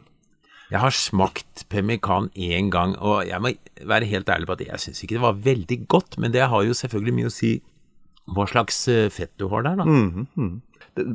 Jeg 0.67 0.84
har 0.84 0.91
smakt 0.91 1.63
pemmikan 1.71 2.28
én 2.36 2.69
gang, 2.69 2.93
og 3.00 3.23
jeg 3.26 3.39
må 3.41 3.54
være 3.88 4.10
helt 4.12 4.30
ærlig 4.30 4.50
på 4.50 4.58
at 4.58 4.65
jeg 4.65 4.84
syns 4.84 5.04
ikke 5.04 5.15
det 5.15 5.23
var 5.23 5.41
veldig 5.45 5.80
godt, 5.88 6.17
men 6.19 6.34
det 6.36 6.43
har 6.52 6.67
jo 6.67 6.76
selvfølgelig 6.76 7.15
mye 7.17 7.32
å 7.32 7.34
si 7.34 7.52
hva 8.36 8.48
slags 8.50 8.80
eh, 8.92 9.08
fett 9.13 9.34
du 9.40 9.48
har 9.52 9.66
der, 9.66 9.80
da. 9.80 9.88
Mm, 9.88 10.28
mm. 10.36 10.54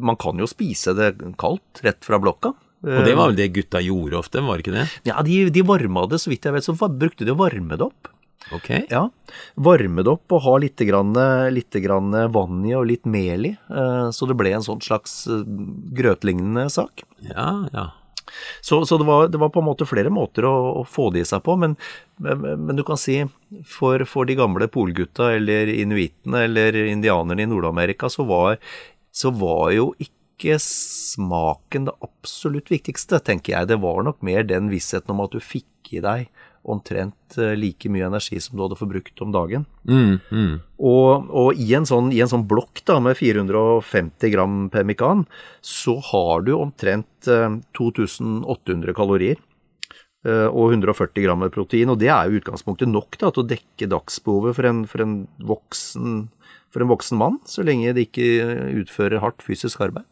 Man 0.03 0.19
kan 0.21 0.39
jo 0.39 0.49
spise 0.51 0.95
det 0.97 1.15
kaldt, 1.41 1.83
rett 1.85 2.05
fra 2.07 2.21
blokka. 2.23 2.55
Og 2.83 3.05
det 3.07 3.15
var 3.15 3.31
vel 3.31 3.39
det 3.39 3.53
gutta 3.55 3.79
gjorde 3.83 4.19
ofte, 4.19 4.43
var 4.43 4.59
det 4.59 4.65
ikke 4.65 4.75
det? 4.75 4.87
Ja, 5.07 5.23
de, 5.23 5.37
de 5.55 5.63
varma 5.67 6.03
det, 6.11 6.19
så 6.19 6.33
vidt 6.33 6.49
jeg 6.49 6.57
vet, 6.57 6.67
så 6.67 6.75
brukte 6.75 7.27
de 7.27 7.35
å 7.35 7.39
varme 7.39 7.79
det 7.79 7.87
opp. 7.87 8.11
Ok. 8.51 8.69
Ja, 8.91 9.07
Varme 9.55 10.03
det 10.03 10.11
opp 10.11 10.35
og 10.35 10.43
ha 10.45 10.57
litt, 10.61 10.81
grann, 10.89 11.15
litt 11.55 11.77
grann 11.85 12.11
vann 12.35 12.65
i 12.67 12.75
og 12.77 12.89
litt 12.91 13.07
mel 13.09 13.53
i, 13.53 13.55
eh, 13.55 14.07
så 14.11 14.29
det 14.29 14.37
ble 14.39 14.55
en 14.57 14.67
sånn 14.67 14.83
slags 14.85 15.23
eh, 15.31 15.45
grøtlignende 15.97 16.67
sak. 16.73 17.05
Ja, 17.29 17.69
ja. 17.73 17.87
Så, 18.61 18.83
så 18.87 18.99
det, 19.01 19.07
var, 19.09 19.29
det, 19.29 19.41
var, 19.43 19.51
på 19.55 19.63
en 19.63 19.69
måte 19.69 19.89
flere 19.89 20.13
måter 20.13 20.47
å, 20.49 20.55
å 20.81 20.85
få 20.89 21.11
det 21.15 21.25
i 21.25 21.29
seg 21.29 21.43
på, 21.47 21.57
men, 21.61 21.77
men, 22.23 22.45
men 22.67 22.79
du 22.79 22.85
kan 22.87 23.01
si 23.01 23.21
for, 23.69 24.05
for, 24.09 24.29
de 24.29 24.39
gamle 24.39 24.69
polgutta 24.73 25.33
eller 25.37 25.71
inuittene 25.73 26.47
eller 26.47 26.79
indianerne 26.87 27.45
i 27.45 27.51
Nord-Amerika, 27.51 28.11
så 28.13 28.27
så 29.13 29.31
var 29.37 29.73
jo 29.77 29.91
ikke 30.01 30.57
smaken 30.63 31.91
det 31.91 31.95
absolutt 32.03 32.71
viktigste, 32.73 33.21
tenker 33.21 33.53
jeg. 33.53 33.69
Det 33.69 33.83
var 33.83 34.01
nok 34.07 34.23
mer 34.25 34.47
den 34.49 34.71
vissheten 34.73 35.13
om 35.13 35.21
at 35.27 35.35
du 35.37 35.43
fikk 35.45 35.93
i 35.93 36.01
deg 36.03 36.31
omtrent 36.63 37.39
eh, 37.39 37.55
like 37.59 37.91
mye 37.91 38.07
energi 38.07 38.39
som 38.41 38.57
du 38.57 38.65
hadde 38.65 38.79
forbrukt 38.79 39.23
om 39.25 39.33
dagen. 39.35 39.65
Mm, 39.89 40.19
mm. 40.31 40.53
Og, 40.79 41.31
og 41.31 41.59
i, 41.59 41.69
en 41.75 41.87
sånn, 41.89 42.13
i, 42.15 42.21
en 42.23 42.31
sånn, 42.31 42.47
blokk 42.49 42.85
da, 42.89 43.01
med 43.03 43.19
450 43.19 44.35
gram 44.35 44.59
pemmikan, 44.73 45.25
så 45.65 45.97
har 46.13 46.47
du 46.47 46.55
omtrent 46.57 47.11
2800 47.27 48.93
eh, 48.93 48.95
kalorier 48.97 49.37
eh, 50.27 50.47
og 50.47 50.77
140 50.79 51.27
gram 51.27 51.45
protein. 51.55 51.91
Og 51.93 51.99
det 52.03 52.13
er 52.15 52.31
jo 52.31 52.43
utgangspunktet 52.43 52.91
nok 52.91 53.19
da, 53.19 53.33
til 53.33 53.45
å 53.45 53.51
dekke 53.57 53.91
dagsbehovet 53.97 54.59
for 54.59 54.71
en, 54.71 54.87
for 54.91 55.05
en, 55.05 55.19
voksen, 55.51 56.27
for 56.75 56.87
en 56.87 56.95
voksen 56.95 57.21
mann, 57.21 57.43
så 57.49 57.67
lenge 57.67 57.95
det 57.97 58.09
ikke 58.11 58.29
utfører 58.85 59.23
hardt 59.25 59.43
fysisk 59.47 59.83
arbeid. 59.83 60.07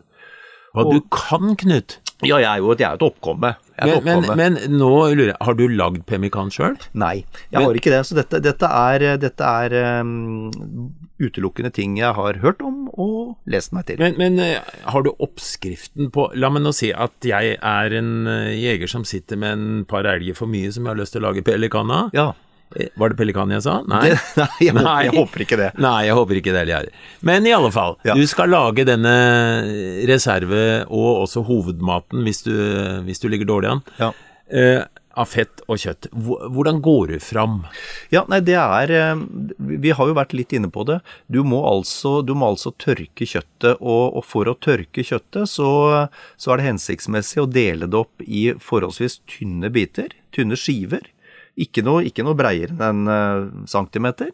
Hva 0.74 0.84
og, 0.86 0.94
du 0.94 1.06
kan, 1.10 1.54
Knut? 1.58 1.98
Ja, 2.22 2.36
jeg 2.38 2.46
er 2.46 2.60
jo 2.60 2.74
jeg 2.76 2.86
er 2.86 2.98
et 2.98 3.04
oppkomme. 3.06 3.54
Men, 3.80 4.02
men, 4.04 4.26
men, 4.36 4.58
nå 4.72 4.90
lurer 5.14 5.32
jeg, 5.32 5.38
har 5.40 5.56
du 5.56 5.64
lagd 5.68 6.02
pemmikan 6.08 6.50
sjøl? 6.52 6.76
Nei, 6.92 7.22
jeg 7.48 7.56
men, 7.56 7.68
har 7.68 7.78
ikke 7.80 7.92
det. 7.94 8.02
Så 8.08 8.18
dette, 8.18 8.40
dette 8.44 8.68
er, 8.68 9.04
dette 9.20 9.52
er 9.64 9.76
um, 10.02 10.90
utelukkende 11.20 11.72
ting 11.74 11.96
jeg 12.00 12.12
har 12.16 12.40
hørt 12.42 12.60
om 12.66 12.88
og 12.92 13.38
lest 13.50 13.74
meg 13.76 13.88
til. 13.88 14.02
Men, 14.20 14.40
uh, 14.42 14.60
har 14.92 15.06
du 15.06 15.12
oppskriften 15.16 16.12
på 16.14 16.28
La 16.36 16.52
meg 16.52 16.64
nå 16.64 16.74
si 16.76 16.92
at 16.92 17.16
jeg 17.26 17.56
er 17.56 17.96
en 18.00 18.12
uh, 18.28 18.52
jeger 18.52 18.90
som 18.90 19.06
sitter 19.08 19.40
med 19.40 19.56
en 19.56 19.88
par 19.88 20.08
elger 20.08 20.36
for 20.38 20.50
mye 20.50 20.70
som 20.72 20.84
jeg 20.84 20.94
har 20.94 21.00
lyst 21.00 21.16
til 21.16 21.24
å 21.24 21.30
lage 21.30 21.46
pelikan 21.46 21.92
av. 21.94 22.14
Ja. 22.16 22.30
Var 22.70 23.12
det 23.12 23.18
pelikan 23.18 23.50
jeg 23.50 23.64
sa? 23.64 23.80
Nei. 23.90 24.04
Det, 24.06 24.18
nei, 24.38 24.48
jeg, 24.66 24.76
nei. 24.76 24.84
Håper, 24.84 25.04
jeg, 25.06 25.16
håper, 25.16 25.44
ikke 25.46 25.58
det. 25.60 25.70
Nei, 25.86 25.96
jeg 26.06 26.16
håper 26.18 26.40
ikke 26.40 26.54
det 26.54 26.62
heller. 26.62 26.88
Men 27.26 27.48
i 27.48 27.54
alle 27.56 27.72
fall, 27.74 27.98
ja. 28.06 28.14
du 28.14 28.22
skal 28.30 28.52
lage 28.52 28.86
denne 28.88 29.16
reserve 30.10 30.62
og 30.86 31.24
også 31.26 31.44
hovedmaten 31.48 32.22
hvis 32.26 32.44
du, 32.46 32.54
hvis 33.08 33.22
du 33.22 33.28
ligger 33.32 33.50
dårlig 33.50 33.74
an. 33.74 33.84
Ja. 33.98 34.14
Eh, 34.50 34.82
av 35.18 35.26
fett 35.26 35.62
og 35.66 35.80
kjøtt. 35.82 36.08
Hvordan 36.14 36.80
går 36.84 37.12
du 37.12 37.16
fram? 37.22 37.60
Ja, 38.14 38.22
nei, 38.30 38.38
det 38.46 38.56
er 38.60 38.92
eh, 38.94 39.22
Vi 39.82 39.92
har 39.96 40.08
jo 40.08 40.16
vært 40.16 40.34
litt 40.36 40.54
inne 40.56 40.70
på 40.72 40.84
det. 40.88 41.00
Du 41.26 41.42
må 41.46 41.60
altså, 41.68 42.20
du 42.22 42.36
må 42.38 42.52
altså 42.52 42.72
tørke 42.78 43.26
kjøttet, 43.26 43.80
og, 43.80 44.04
og, 44.14 44.22
for 44.26 44.50
å 44.50 44.56
tørke 44.62 45.04
kjøttet, 45.06 45.50
så, 45.50 45.70
så 46.40 46.52
er 46.52 46.60
det 46.60 46.68
hensiktsmessig 46.70 47.42
å 47.42 47.50
dele 47.50 47.90
det 47.90 47.98
opp 48.00 48.22
i 48.24 48.50
forholdsvis 48.62 49.20
tynne 49.30 49.72
biter, 49.74 50.14
tynne 50.34 50.58
skiver. 50.58 51.10
Ikke 51.60 51.84
noe, 51.86 52.04
ikke 52.06 52.24
noe 52.26 52.38
breiere 52.38 52.74
enn 52.76 53.06
en 53.08 53.10
uh, 53.10 53.68
centimeter. 53.68 54.32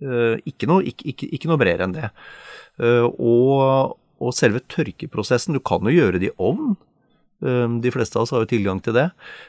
Uh, 0.00 0.36
ikke, 0.48 0.68
noe, 0.70 0.84
ikke, 0.86 1.06
ikke, 1.12 1.28
ikke, 1.36 1.50
noe, 1.50 1.60
bredere 1.60 1.88
enn 1.88 1.94
det. 1.96 2.10
Uh, 2.80 3.06
og, 3.18 3.94
og, 4.20 4.34
selve 4.36 4.64
tørkeprosessen, 4.72 5.56
du 5.56 5.62
kan 5.64 5.86
jo 5.86 5.94
gjøre 5.94 6.20
det 6.22 6.32
i 6.32 6.36
ovn. 6.42 6.74
De 7.44 7.90
fleste 7.92 8.16
av 8.16 8.22
oss 8.24 8.30
har 8.32 8.40
jo 8.40 8.48
tilgang 8.48 8.78
til 8.80 8.94
det. 8.96 9.08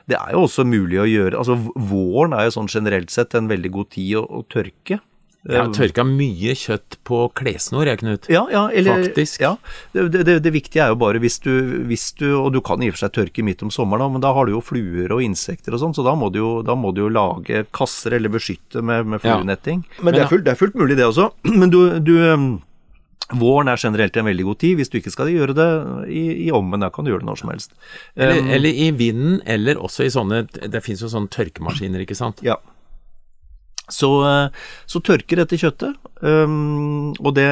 Det 0.10 0.18
er 0.18 0.34
jo 0.34 0.42
også 0.44 0.66
mulig 0.68 0.98
å 1.00 1.06
gjøre 1.08 1.38
altså 1.40 1.56
Våren 1.80 2.34
er 2.36 2.48
jo 2.48 2.56
sånn 2.58 2.68
generelt 2.68 3.14
sett 3.14 3.38
en 3.38 3.48
veldig 3.48 3.72
god 3.72 3.92
tid 3.94 4.18
å, 4.20 4.24
å 4.26 4.42
tørke. 4.52 4.98
Jeg 5.46 5.62
har 5.62 5.70
tørka 5.78 6.04
mye 6.10 6.56
kjøtt 6.58 6.96
på 7.06 7.20
klessnor, 7.38 7.86
jeg, 7.86 8.00
Knut. 8.02 8.26
Ja, 8.34 8.48
ja, 8.50 8.64
eller, 8.74 9.04
Faktisk. 9.06 9.44
Ja, 9.46 9.52
det, 9.94 10.24
det, 10.26 10.40
det 10.42 10.54
viktige 10.56 10.82
er 10.88 10.94
jo 10.94 10.98
bare 11.04 11.22
hvis 11.22 11.38
du, 11.44 11.52
hvis 11.86 12.08
du 12.18 12.26
Og 12.40 12.52
du 12.56 12.62
kan 12.66 12.82
i 12.82 12.90
og 12.90 12.96
for 12.98 13.04
seg 13.06 13.14
tørke 13.14 13.46
midt 13.46 13.62
om 13.62 13.70
sommeren, 13.70 14.02
da, 14.08 14.10
men 14.16 14.24
da 14.26 14.34
har 14.34 14.50
du 14.50 14.56
jo 14.56 14.64
fluer 14.66 15.14
og 15.14 15.22
insekter 15.22 15.78
og 15.78 15.84
sånn, 15.84 15.94
så 15.94 16.06
da 16.08 16.16
må, 16.18 16.32
du 16.34 16.40
jo, 16.42 16.52
da 16.66 16.74
må 16.74 16.90
du 16.98 17.04
jo 17.06 17.12
lage 17.14 17.66
kasser 17.78 18.18
eller 18.18 18.34
beskytte 18.34 18.82
med, 18.82 19.06
med 19.06 19.22
Ja. 19.22 19.36
fluenetting. 19.38 19.86
Men, 20.00 20.06
Men 20.10 20.14
det, 20.18 20.24
er 20.26 20.34
fullt, 20.34 20.46
det 20.50 20.56
er 20.56 20.62
fullt 20.66 20.76
mulig, 20.82 20.98
det 20.98 21.06
også. 21.12 21.30
Men 21.62 21.70
du, 21.70 22.00
du 22.00 22.16
um, 22.34 22.48
Våren 23.34 23.68
er 23.72 23.78
generelt 23.82 24.18
en 24.22 24.26
veldig 24.28 24.44
god 24.46 24.58
tid. 24.62 24.76
Hvis 24.78 24.92
du 24.94 25.00
ikke 25.00 25.10
skal 25.14 25.32
gjøre 25.34 25.54
det 25.58 25.70
i, 26.14 26.26
i 26.46 26.52
ommen, 26.54 26.84
da 26.86 26.92
kan 26.94 27.06
du 27.06 27.10
gjøre 27.10 27.24
det 27.24 27.30
når 27.32 27.40
som 27.42 27.50
helst. 27.54 27.72
Eller, 28.16 28.42
Um, 28.42 28.50
eller 28.54 28.70
i 28.70 28.92
vinden, 28.94 29.40
eller 29.50 29.80
også 29.82 30.06
i 30.06 30.12
sånne 30.14 30.44
Det 30.54 30.82
fins 30.86 31.02
jo 31.02 31.10
sånne 31.10 31.30
tørkemaskiner, 31.34 32.02
ikke 32.06 32.18
sant. 32.18 32.42
Ja. 32.46 32.60
Så, 33.92 34.10
eh, 34.26 34.64
så 34.90 35.02
tørker 35.06 35.44
dette 35.44 35.60
kjøttet, 35.62 35.94
um, 36.26 37.12
og 37.22 37.36
det, 37.38 37.46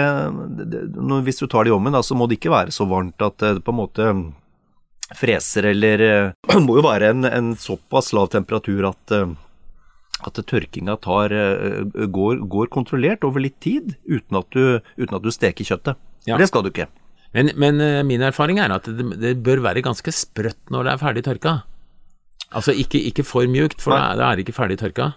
det 0.66 0.80
Hvis 1.28 1.38
du 1.44 1.46
tar 1.46 1.68
det 1.68 1.70
i 1.70 1.76
ovnen, 1.76 2.00
så 2.02 2.18
må 2.18 2.26
det 2.26 2.40
ikke 2.40 2.54
være 2.54 2.74
så 2.74 2.88
varmt 2.90 3.22
at 3.22 3.38
det 3.38 3.62
på 3.62 3.74
en 3.74 3.82
måte 3.84 4.08
freser, 5.14 5.70
eller 5.74 6.02
eh, 6.02 6.32
Det 6.50 6.62
må 6.66 6.80
jo 6.80 6.88
være 6.88 7.14
en, 7.14 7.30
en 7.30 7.54
såpass 7.60 8.14
lav 8.18 8.32
temperatur 8.34 8.90
at 8.90 9.14
eh, 9.14 9.36
at 10.24 10.40
tørkinga 10.48 10.98
tar, 11.04 11.34
eh, 11.36 11.84
går, 12.08 12.44
går 12.48 12.70
kontrollert 12.72 13.26
over 13.28 13.44
litt 13.44 13.60
tid, 13.64 13.96
uten 14.08 14.40
at 14.40 14.50
du, 14.56 14.80
uten 14.98 15.18
at 15.18 15.26
du 15.26 15.32
steker 15.34 15.68
kjøttet. 15.68 16.00
Ja. 16.30 16.38
Det 16.40 16.48
skal 16.48 16.64
du 16.64 16.72
ikke. 16.72 16.88
Men, 17.34 17.52
men 17.60 17.82
eh, 17.82 18.02
min 18.08 18.24
erfaring 18.24 18.62
er 18.62 18.72
at 18.76 18.88
det, 18.88 19.08
det 19.20 19.36
bør 19.44 19.64
være 19.66 19.84
ganske 19.86 20.14
sprøtt 20.16 20.72
når 20.74 20.88
det 20.88 20.94
er 20.94 21.02
ferdig 21.02 21.26
tørka. 21.28 21.58
Altså 22.54 22.76
ikke, 22.78 23.02
ikke 23.10 23.26
for 23.26 23.50
mjukt, 23.50 23.82
for 23.82 23.98
da 23.98 24.30
er 24.30 24.38
det 24.38 24.46
ikke 24.46 24.56
ferdig 24.56 24.78
tørka. 24.80 25.14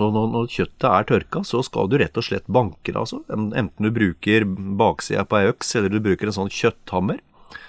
Og 0.00 0.14
når, 0.14 0.30
når 0.32 0.48
kjøttet 0.50 0.88
er 0.90 1.06
tørka, 1.08 1.44
så 1.46 1.60
skal 1.66 1.90
du 1.90 1.98
rett 2.00 2.18
og 2.18 2.26
slett 2.26 2.48
banke 2.50 2.90
det, 2.90 2.98
altså. 2.98 3.20
Enten 3.30 3.86
du 3.86 3.92
bruker 3.94 4.46
baksida 4.80 5.26
på 5.28 5.38
ei 5.38 5.52
øks, 5.52 5.74
eller 5.78 5.92
du 5.92 6.00
bruker 6.02 6.30
en 6.30 6.38
sånn 6.38 6.52
kjøtthammer. 6.52 7.20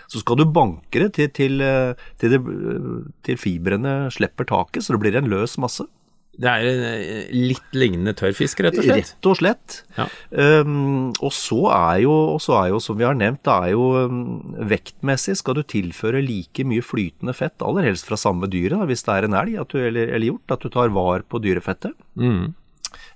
Så 0.10 0.22
skal 0.22 0.40
du 0.40 0.46
banke 0.50 1.02
det 1.02 1.12
til, 1.18 1.30
til, 1.34 1.62
eh, 1.66 2.08
til, 2.22 2.36
det, 2.36 2.42
til 3.26 3.40
fibrene 3.42 3.96
slipper 4.14 4.48
taket, 4.50 4.86
så 4.86 4.96
det 4.96 5.02
blir 5.04 5.18
en 5.18 5.30
løs 5.30 5.58
masse. 5.62 5.86
Det 6.42 6.52
er 6.52 6.66
en 6.68 6.82
eh, 6.90 7.30
litt 7.32 7.78
lignende 7.78 8.14
tørrfisk, 8.18 8.60
rett 8.66 8.76
og 8.80 8.84
slett. 8.84 9.12
Rett 9.14 9.30
og 9.30 9.38
slett. 9.40 9.78
Ja. 9.96 10.08
Um, 10.66 11.14
og 11.24 11.32
så 11.36 11.62
er 11.72 12.02
jo, 12.04 12.16
så 12.44 12.58
er 12.60 12.74
jo, 12.74 12.82
som 12.84 13.00
vi 13.00 13.08
har 13.08 13.16
nevnt, 13.18 13.44
det 13.48 13.56
er 13.56 13.72
jo 13.72 13.88
um, 14.10 14.20
vektmessig 14.68 15.38
skal 15.40 15.60
du 15.60 15.64
tilføre 15.64 16.24
like 16.26 16.68
mye 16.68 16.84
flytende 16.84 17.36
fett, 17.38 17.56
aller 17.64 17.88
helst 17.88 18.10
fra 18.10 18.20
samme 18.20 18.50
dyret, 18.52 18.84
hvis 18.90 19.06
det 19.08 19.16
er 19.16 19.30
en 19.30 19.40
elg 19.40 19.58
at 19.64 19.72
du, 19.72 19.80
eller, 19.80 20.12
eller 20.12 20.34
hjort, 20.34 20.56
at 20.58 20.66
du 20.66 20.72
tar 20.74 20.94
var 20.96 21.24
på 21.30 21.42
dyrefettet. 21.44 21.96
Mm. 22.20 22.54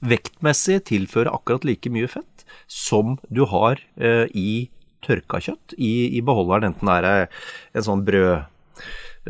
Vektmessig 0.09 0.81
tilføre 0.87 1.33
akkurat 1.35 1.67
like 1.67 1.91
mye 1.91 2.07
fett 2.11 2.47
som 2.71 3.17
du 3.27 3.43
har 3.51 3.81
uh, 3.99 4.25
i 4.31 4.69
tørka 5.05 5.39
kjøtt 5.43 5.75
i, 5.77 6.17
i 6.17 6.23
beholderen, 6.25 6.71
enten 6.71 6.89
det 6.89 6.95
er 6.99 7.09
eh, 7.09 7.43
en 7.77 7.85
sånn 7.85 8.01
brød 8.07 8.47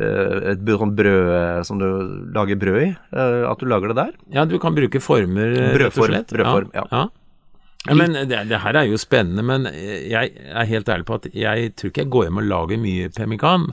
et 0.00 0.66
sånn 0.80 0.92
brød 0.98 1.30
eh, 1.36 1.62
som 1.66 1.80
du 1.80 1.86
lager 2.34 2.58
brød 2.60 2.82
i, 2.82 2.90
eh, 2.90 3.40
at 3.50 3.62
du 3.62 3.68
lager 3.70 3.92
det 3.92 3.98
der. 4.00 4.12
Ja, 4.34 4.46
du 4.48 4.58
kan 4.62 4.76
bruke 4.76 5.02
former, 5.02 5.56
brødform, 5.56 5.80
rett 5.82 5.98
og 5.98 6.10
slett. 6.10 6.34
brødform, 6.36 6.70
ja. 6.76 6.86
ja. 6.90 7.08
Ja, 7.88 7.94
men 7.96 8.12
det, 8.12 8.42
det 8.50 8.58
her 8.60 8.76
er 8.76 8.90
jo 8.90 8.98
spennende, 9.00 9.40
men 9.46 9.64
jeg 9.64 10.34
er 10.36 10.66
helt 10.68 10.88
ærlig 10.92 11.06
på 11.08 11.16
at 11.16 11.30
jeg 11.32 11.70
tror 11.80 11.92
ikke 11.92 12.02
jeg 12.02 12.10
går 12.12 12.26
hjem 12.26 12.40
og 12.42 12.48
lager 12.50 12.80
mye 12.82 13.12
pemmikan. 13.16 13.70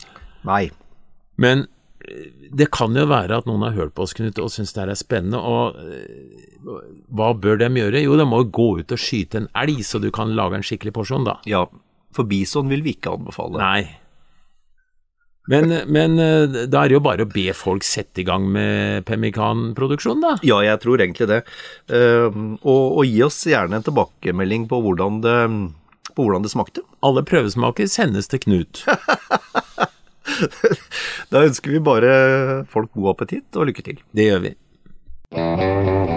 Nei. 0.48 0.70
Men 1.36 1.66
eh, 2.08 2.30
det 2.56 2.70
kan 2.76 2.96
jo 2.96 3.04
være 3.12 3.42
at 3.42 3.50
noen 3.50 3.66
har 3.68 3.76
hørt 3.76 3.96
på 3.98 4.06
oss, 4.06 4.16
Knut, 4.16 4.40
og 4.40 4.54
syns 4.54 4.72
det 4.76 4.86
her 4.86 4.94
er 4.94 5.00
spennende. 5.00 5.42
Og 5.44 5.76
eh, 5.84 6.48
hva 7.12 7.34
bør 7.36 7.60
de 7.60 7.70
gjøre? 7.82 8.06
Jo, 8.06 8.16
de 8.20 8.28
må 8.30 8.42
gå 8.48 8.70
ut 8.80 8.96
og 8.96 9.04
skyte 9.04 9.44
en 9.44 9.52
elg, 9.60 9.84
så 9.84 10.00
du 10.00 10.08
kan 10.16 10.32
lage 10.40 10.60
en 10.60 10.66
skikkelig 10.66 10.96
porsjon, 10.96 11.28
da. 11.28 11.38
Ja, 11.50 11.66
for 12.16 12.28
bison 12.30 12.72
vil 12.72 12.86
vi 12.86 12.96
ikke 12.96 13.18
anbefale. 13.18 13.60
Nei. 13.60 14.07
Men, 15.48 15.72
men 15.88 16.20
eh, 16.20 16.66
da 16.68 16.84
er 16.84 16.92
det 16.92 16.98
jo 16.98 17.04
bare 17.06 17.24
å 17.24 17.32
be 17.32 17.48
folk 17.56 17.86
sette 17.88 18.24
i 18.24 18.28
gang 18.28 18.50
med 18.52 19.06
pemmikanproduksjon, 19.08 20.24
da. 20.24 20.36
Ja, 20.48 20.60
jeg 20.66 20.82
tror 20.84 21.04
egentlig 21.04 21.30
det. 21.32 21.42
Eh, 21.88 22.28
og, 22.28 22.84
og 23.00 23.04
gi 23.08 23.24
oss 23.26 23.40
gjerne 23.48 23.80
en 23.80 23.88
tilbakemelding 23.88 24.68
på 24.72 24.82
hvordan 24.84 25.22
det, 25.24 25.38
på 26.12 26.28
hvordan 26.28 26.44
det 26.44 26.52
smakte. 26.52 26.84
Alle 27.06 27.24
prøvesmaker 27.28 27.88
sendes 27.92 28.32
til 28.32 28.44
Knut. 28.48 28.84
Da 31.32 31.42
ønsker 31.48 31.72
vi 31.74 31.80
bare 31.82 32.12
folk 32.70 32.92
god 32.94 33.16
appetitt 33.16 33.58
og 33.58 33.72
lykke 33.72 33.88
til. 33.88 34.04
Det 34.14 34.30
gjør 34.30 34.46
vi. 34.46 36.17